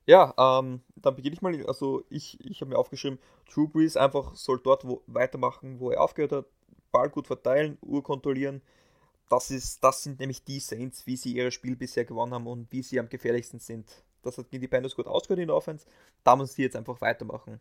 [0.06, 1.66] ja, ähm, dann beginne ich mal.
[1.66, 3.18] Also ich, ich habe mir aufgeschrieben,
[3.52, 6.46] Drew Brees einfach soll dort wo, weitermachen, wo er aufgehört hat.
[6.92, 8.62] Ball gut verteilen, Uhr kontrollieren.
[9.28, 12.72] Das, ist, das sind nämlich die Saints, wie sie ihre Spiel bisher gewonnen haben und
[12.72, 13.88] wie sie am gefährlichsten sind.
[14.22, 15.86] Das hat gegen die Panthers gut ausgehört in der Offense.
[16.24, 17.60] Da müssen sie jetzt einfach weitermachen.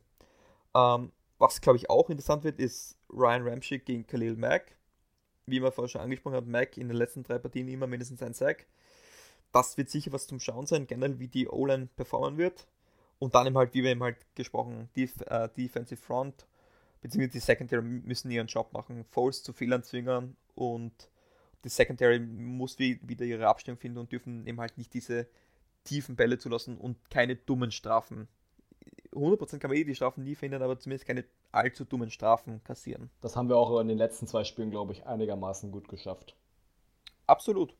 [0.76, 4.76] Ähm, was, glaube ich, auch interessant wird, ist Ryan Ramchick gegen Khalil Mack.
[5.46, 8.34] Wie man vorhin schon angesprochen hat, Mack in den letzten drei Partien immer mindestens ein
[8.34, 8.66] Sack
[9.52, 12.68] das wird sicher was zum Schauen sein, generell wie die O-Line performen wird.
[13.18, 16.46] Und dann eben halt, wie wir eben halt gesprochen, die äh, Defensive Front
[17.02, 21.10] beziehungsweise die Secondary müssen ihren Job machen, Foles zu Fehlern zwingen und
[21.64, 25.28] die Secondary muss wieder ihre Abstimmung finden und dürfen eben halt nicht diese
[25.84, 28.28] tiefen Bälle zulassen und keine dummen Strafen.
[29.12, 33.10] 100% kann man eh die Strafen nie finden, aber zumindest keine allzu dummen Strafen kassieren.
[33.22, 36.36] Das haben wir auch in den letzten zwei Spielen, glaube ich, einigermaßen gut geschafft.
[37.26, 37.74] Absolut.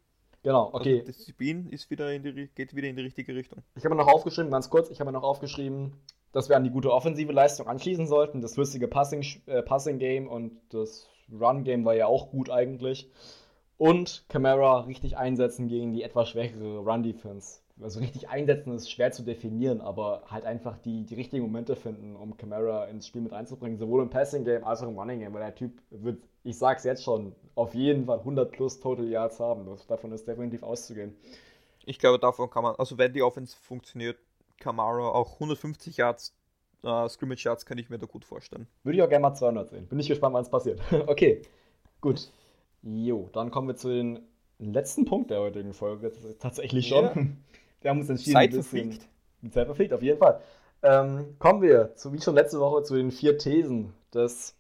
[0.44, 1.00] Genau, also okay.
[1.00, 3.62] Also Disziplin ist wieder in die, geht wieder in die richtige Richtung.
[3.76, 5.94] Ich habe noch aufgeschrieben, ganz kurz, ich habe noch aufgeschrieben,
[6.32, 8.42] dass wir an die gute offensive Leistung anschließen sollten.
[8.42, 13.10] Das flüssige Passing, äh, Passing Game und das Run Game war ja auch gut eigentlich.
[13.78, 17.62] Und Camara richtig einsetzen gegen die etwas schwächere Run Defense.
[17.82, 22.16] Also richtig einsetzen ist schwer zu definieren, aber halt einfach die, die richtigen Momente finden,
[22.16, 25.34] um Camara ins Spiel mit einzubringen, sowohl im Passing Game als auch im Running Game,
[25.34, 29.06] weil der Typ wird ich sage es jetzt schon, auf jeden Fall 100 plus Total
[29.06, 29.66] Yards haben.
[29.88, 31.16] davon ist definitiv auszugehen.
[31.86, 34.18] Ich glaube, davon kann man, also wenn die Offense funktioniert,
[34.60, 36.36] Camaro auch 150 Yards,
[36.84, 38.68] äh, Scrimmage Yards kann ich mir da gut vorstellen.
[38.84, 39.88] Würde ich auch gerne mal 200 sehen.
[39.88, 40.80] Bin ich gespannt, wann es passiert.
[41.08, 41.42] okay,
[42.02, 42.30] gut.
[42.82, 44.20] Jo, dann kommen wir zu den
[44.60, 46.12] letzten Punkt der heutigen Folge.
[46.40, 47.06] Tatsächlich schon.
[47.06, 47.16] Yeah.
[47.82, 49.08] Wir haben uns entschieden, Zeit verfliegt.
[49.42, 50.42] Die Zeit verfliegt, auf jeden Fall.
[50.82, 54.56] Ähm, kommen wir, zu, wie schon letzte Woche, zu den vier Thesen des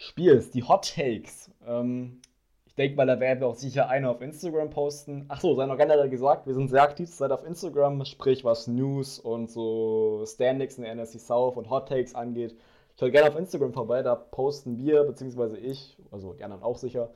[0.00, 1.50] Spiels, die Hot Takes.
[1.66, 2.20] Ähm,
[2.66, 5.24] ich denke mal, da werden wir auch sicher eine auf Instagram posten.
[5.26, 9.18] Achso, sei noch generell gesagt, wir sind sehr aktiv seit auf Instagram, sprich was News
[9.18, 12.56] und so Standings in der NSC South und Hot Takes angeht.
[12.94, 17.10] Schaut gerne auf Instagram vorbei, da posten wir, beziehungsweise ich, also die anderen auch sicher,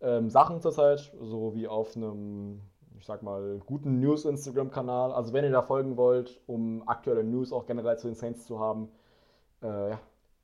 [0.00, 2.62] ähm, Sachen zurzeit, so wie auf einem,
[2.98, 5.12] ich sag mal, guten News-Instagram-Kanal.
[5.12, 8.58] Also wenn ihr da folgen wollt, um aktuelle News auch generell zu den Saints zu
[8.58, 8.88] haben,
[9.62, 10.00] äh, ja,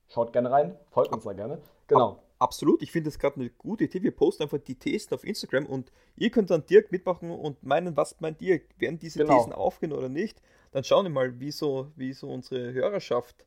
[0.09, 1.61] schaut gerne rein, folgt uns da gerne.
[1.87, 2.23] Genau.
[2.41, 4.03] Absolut, ich finde das gerade eine gute Idee.
[4.03, 7.97] Wir posten einfach die Thesen auf Instagram und ihr könnt dann direkt mitmachen und meinen,
[7.97, 8.61] was meint ihr?
[8.79, 9.39] Werden diese genau.
[9.39, 10.41] Thesen aufgehen oder nicht?
[10.71, 13.45] Dann schauen wir mal, wie so, wie so unsere Hörerschaft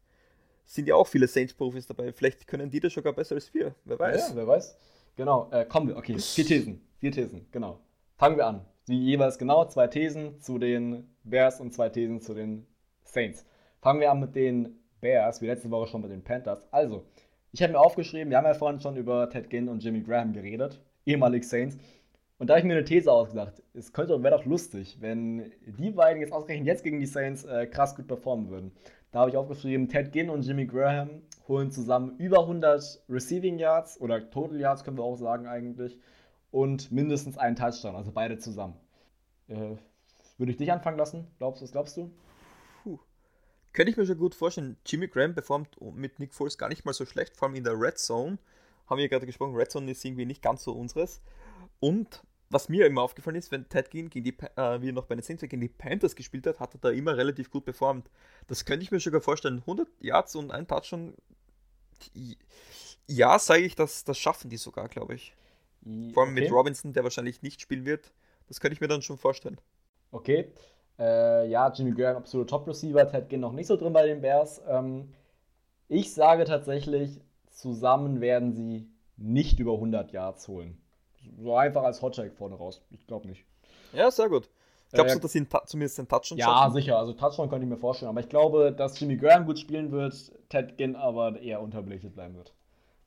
[0.65, 2.11] sind ja auch viele Saints-Profis dabei.
[2.11, 3.75] Vielleicht können die das sogar besser als wir.
[3.85, 4.29] Wer weiß.
[4.29, 4.77] Ja, wer weiß.
[5.15, 5.97] Genau, äh, kommen wir.
[5.97, 6.81] Okay, vier Thesen.
[6.99, 7.79] Vier Thesen, genau.
[8.17, 8.65] Fangen wir an.
[8.87, 12.67] Wie jeweils genau zwei Thesen zu den Bears und zwei Thesen zu den
[13.03, 13.45] Saints.
[13.81, 16.65] Fangen wir an mit den Bears, wie letzte Woche schon mit den Panthers.
[16.71, 17.03] Also,
[17.51, 20.31] ich habe mir aufgeschrieben, wir haben ja vorhin schon über Ted Ginn und Jimmy Graham
[20.31, 21.77] geredet, ehemalig Saints.
[22.37, 23.61] Und da habe ich mir eine These ausgedacht.
[23.73, 27.67] Es könnte wäre doch lustig, wenn die beiden jetzt ausgerechnet jetzt gegen die Saints äh,
[27.67, 28.71] krass gut performen würden.
[29.11, 33.99] Da habe ich aufgeschrieben, Ted Ginn und Jimmy Graham holen zusammen über 100 Receiving Yards
[33.99, 35.99] oder Total Yards, können wir auch sagen eigentlich,
[36.49, 38.75] und mindestens einen Touchdown, also beide zusammen.
[39.47, 39.75] Äh,
[40.37, 41.27] würde ich dich anfangen lassen?
[41.37, 42.09] Glaubst du, was glaubst du?
[43.73, 44.77] Könnte ich mir schon gut vorstellen.
[44.85, 47.79] Jimmy Graham performt mit Nick Foles gar nicht mal so schlecht, vor allem in der
[47.79, 48.37] Red Zone.
[48.87, 51.21] Haben wir gerade gesprochen, Red Zone ist irgendwie nicht ganz so unseres.
[51.79, 55.05] Und was mir immer aufgefallen ist, wenn Ted Ginn gegen die, äh, wie er noch
[55.05, 58.09] bei den Saints gegen die Panthers gespielt hat, hat er da immer relativ gut performt.
[58.47, 59.59] Das könnte ich mir sogar vorstellen.
[59.59, 61.15] 100 Yards und ein Touchdown.
[63.07, 65.33] Ja, sage ich, das, das schaffen die sogar, glaube ich.
[66.13, 66.41] Vor allem okay.
[66.41, 68.11] mit Robinson, der wahrscheinlich nicht spielen wird.
[68.47, 69.59] Das könnte ich mir dann schon vorstellen.
[70.11, 70.51] Okay.
[70.99, 73.07] Äh, ja, Jimmy Graham, absolut Top-Receiver.
[73.09, 74.61] Ted Ginn noch nicht so drin bei den Bears.
[74.67, 75.13] Ähm,
[75.87, 77.19] ich sage tatsächlich,
[77.49, 78.87] zusammen werden sie
[79.17, 80.77] nicht über 100 Yards holen.
[81.39, 82.81] So einfach als Hotcheck vorne raus.
[82.91, 83.45] Ich glaube nicht.
[83.93, 84.49] Ja, sehr gut.
[84.93, 86.73] Glaubst äh, du, dass sie zumindest einen Touchdown Ja, schaffen?
[86.73, 86.97] sicher.
[86.97, 88.09] Also Touchdown könnte ich mir vorstellen.
[88.09, 92.35] Aber ich glaube, dass Jimmy Graham gut spielen wird, Ted Ginn aber eher unterbelichtet bleiben
[92.35, 92.53] wird.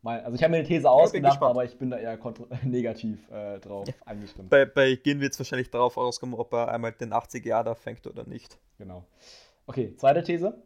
[0.04, 2.18] Also ich habe mir eine These ausgedacht, aber ich bin da eher
[2.62, 3.94] negativ äh, drauf ja.
[4.04, 4.50] eingestimmt.
[4.50, 8.06] Bei, bei Ginn wird es wahrscheinlich darauf auskommen, ob er einmal den 80 Jahre fängt
[8.06, 8.58] oder nicht.
[8.78, 9.04] Genau.
[9.66, 10.62] Okay, zweite These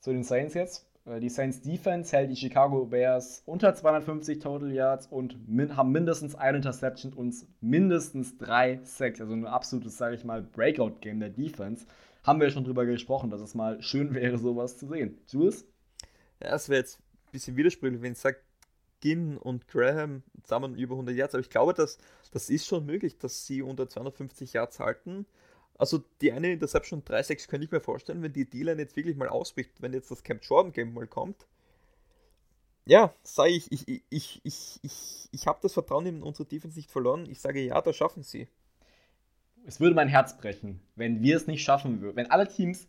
[0.00, 0.86] zu den Saints jetzt.
[1.06, 5.90] Äh, die Saints Defense hält die Chicago Bears unter 250 Total Yards und min haben
[5.90, 9.20] mindestens eine Interception und mindestens drei Sacks.
[9.20, 11.86] Also ein absolutes, sage ich mal, Breakout-Game der Defense.
[12.22, 15.18] Haben wir ja schon drüber gesprochen, dass es mal schön wäre, sowas zu sehen.
[15.28, 15.66] Jules?
[16.42, 18.38] Ja, es wäre jetzt ein bisschen widersprüchlich, wenn ich sage,
[19.00, 21.34] Ginn und Graham zusammen über 100 Yards.
[21.34, 21.98] Aber ich glaube, dass
[22.32, 25.26] das ist schon möglich, dass sie unter 250 Yards halten.
[25.76, 29.28] Also die eine Interception 3-6 könnte ich mir vorstellen, wenn die D-Line jetzt wirklich mal
[29.28, 31.46] ausbricht, wenn jetzt das Camp Jordan Game mal kommt.
[32.84, 36.76] Ja, sage ich, ich, ich, ich, ich, ich, ich habe das Vertrauen in unsere Defense
[36.76, 37.26] nicht verloren.
[37.28, 38.48] Ich sage ja, das schaffen sie.
[39.66, 42.16] Es würde mein Herz brechen, wenn wir es nicht schaffen würden.
[42.16, 42.88] Wenn alle Teams,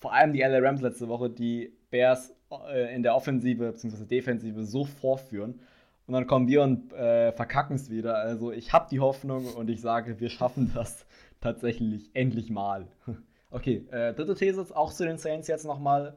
[0.00, 2.34] vor allem die LA Rams letzte Woche, die Bears
[2.68, 4.04] äh, in der Offensive bzw.
[4.04, 5.60] Defensive so vorführen
[6.06, 8.16] und dann kommen wir und äh, verkacken es wieder.
[8.16, 11.06] Also ich habe die Hoffnung und ich sage, wir schaffen das
[11.40, 12.88] tatsächlich endlich mal.
[13.54, 16.16] Okay, äh, dritte These auch zu den Saints jetzt nochmal.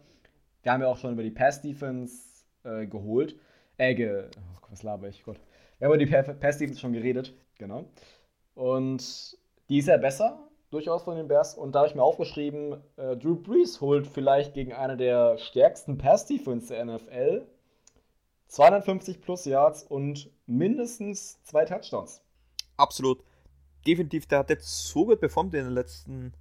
[0.63, 3.36] Wir haben ja auch schon über die Pass-Defense äh, geholt.
[3.78, 5.21] Äh, ge oh, was laber ich?
[5.21, 5.38] Gott.
[5.78, 7.89] Wir haben über die Pass-Defense schon geredet, genau.
[8.53, 11.55] Und die ist ja besser, durchaus von den Bears.
[11.55, 15.97] Und da habe ich mir aufgeschrieben, äh, Drew Brees holt vielleicht gegen eine der stärksten
[15.97, 17.47] Pass-Defense der NFL
[18.47, 22.21] 250 plus Yards und mindestens zwei Touchdowns.
[22.78, 23.23] Absolut
[23.86, 26.34] definitiv, der hat jetzt so gut performt in den letzten,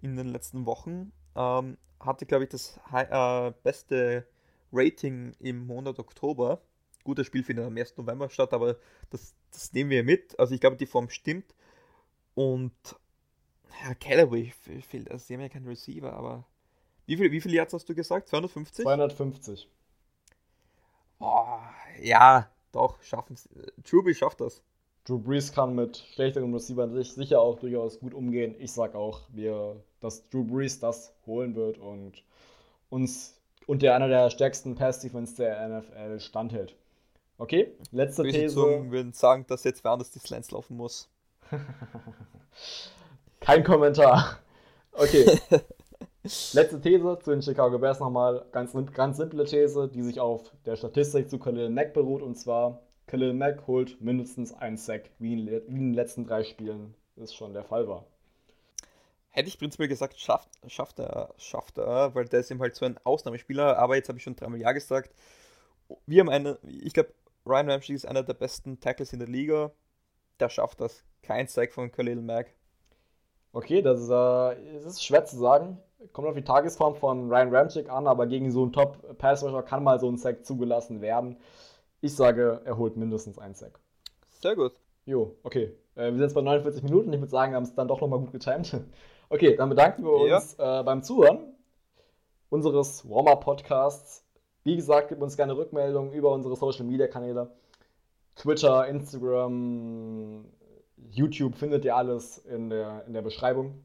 [0.00, 1.12] in den letzten Wochen.
[1.34, 4.26] Ähm, hatte, glaube ich, das äh, beste
[4.72, 6.60] Rating im Monat Oktober.
[7.04, 7.96] Guter Spiel findet am 1.
[7.96, 8.76] November statt, aber
[9.10, 10.38] das, das nehmen wir mit.
[10.38, 11.54] Also ich glaube, die Form stimmt.
[12.34, 12.72] Und
[13.84, 14.52] ja, Callaway
[14.86, 15.10] fehlt.
[15.10, 16.44] Also sie haben ja keinen Receiver, aber
[17.06, 18.28] wie viel, wie viel Yards hast du gesagt?
[18.28, 18.84] 250?
[18.84, 19.68] 250.
[21.18, 21.58] Oh,
[22.00, 23.48] ja, doch, schaffen es.
[23.84, 24.62] Truby schafft das.
[25.04, 28.54] Drew Brees kann mit schlechteren Receivern sich sicher auch durchaus gut umgehen.
[28.58, 32.22] Ich sag auch, wir, dass Drew Brees das holen wird und
[32.88, 36.76] uns unter einer der stärksten Pass-Defense der NFL standhält.
[37.38, 38.54] Okay, letzte Böse These.
[38.54, 41.08] Zungen würden sagen, dass jetzt anders die Slants laufen muss.
[43.42, 44.38] Kein Kommentar.
[44.92, 45.24] Okay.
[46.22, 48.46] Letzte These zu den Chicago Bears nochmal.
[48.52, 52.22] Ganz, ganz simple These, die sich auf der Statistik zu Khalil Mack beruht.
[52.22, 56.44] Und zwar, Khalil Mack holt mindestens einen Sack, wie in, wie in den letzten drei
[56.44, 58.06] Spielen es schon der Fall war.
[59.30, 62.84] Hätte ich prinzipiell gesagt, schafft, schafft er, schafft er, weil der ist eben halt so
[62.84, 65.10] ein Ausnahmespieler, aber jetzt habe ich schon dreimal Ja gesagt.
[66.06, 67.12] Wir haben eine, ich glaube,
[67.44, 69.72] Ryan Ramsey ist einer der besten Tackles in der Liga.
[70.38, 71.02] Der schafft das.
[71.22, 72.54] Kein Sack von Khalil Mack.
[73.52, 75.78] Okay, das ist, äh, das ist schwer zu sagen.
[76.12, 80.00] Kommt auf die Tagesform von Ryan Ramchick an, aber gegen so einen Top-Pass-Rusher kann mal
[80.00, 81.36] so ein Sack zugelassen werden.
[82.00, 83.78] Ich sage, er holt mindestens einen Sack.
[84.40, 84.72] Sehr gut.
[85.04, 85.72] Jo, okay.
[85.94, 87.12] Äh, wir sind jetzt bei 49 Minuten.
[87.12, 88.76] Ich würde sagen, wir haben es dann doch nochmal gut getimt.
[89.28, 90.80] Okay, dann bedanken wir uns ja.
[90.80, 91.54] äh, beim Zuhören
[92.50, 94.26] unseres Warm-Up-Podcasts.
[94.62, 97.50] Wie gesagt, gebt uns gerne Rückmeldungen über unsere Social-Media-Kanäle.
[98.36, 100.44] Twitter, Instagram,
[101.10, 103.82] YouTube findet ihr alles in der, in der Beschreibung.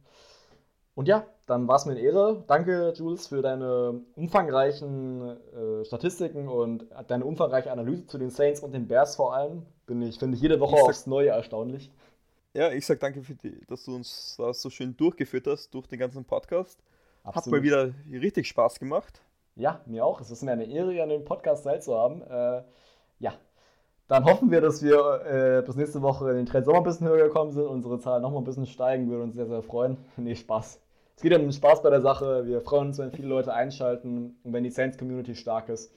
[0.96, 2.44] Und ja, dann war es mir eine Ehre.
[2.48, 8.74] Danke, Jules, für deine umfangreichen äh, Statistiken und deine umfangreiche Analyse zu den Saints und
[8.74, 9.64] den Bears vor allem.
[9.86, 11.92] Bin ich, finde ich jede Woche ich aufs Neue erstaunlich.
[12.54, 15.86] Ja, ich sag danke, für die, dass du uns da so schön durchgeführt hast durch
[15.88, 16.80] den ganzen Podcast.
[17.24, 17.46] Absolut.
[17.46, 19.22] Hat mal wieder richtig Spaß gemacht.
[19.56, 20.20] Ja, mir auch.
[20.20, 22.22] Es ist mir eine Ehre, an dem Podcast teilzuhaben.
[22.24, 22.64] Äh,
[23.20, 23.34] ja,
[24.08, 27.08] dann hoffen wir, dass wir äh, bis nächste Woche in den Trend Sommer ein bisschen
[27.08, 29.98] höher gekommen sind, unsere Zahlen nochmal ein bisschen steigen, würde uns sehr, sehr freuen.
[30.18, 30.80] nee, Spaß
[31.18, 32.46] es geht um den Spaß bei der Sache.
[32.46, 35.92] Wir freuen uns, wenn viele Leute einschalten und wenn die Saints-Community stark ist.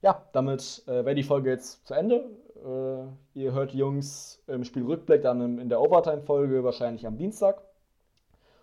[0.00, 2.30] Ja, damit äh, wäre die Folge jetzt zu Ende.
[2.56, 7.62] Äh, ihr hört die Jungs im Spielrückblick dann in der Overtime-Folge, wahrscheinlich am Dienstag.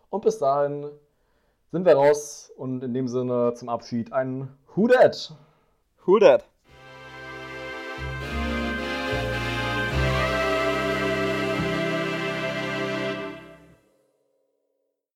[0.10, 0.90] Und bis dahin
[1.72, 5.36] sind wir raus und in dem Sinne zum Abschied ein Who Dat?
[6.06, 6.44] Who that?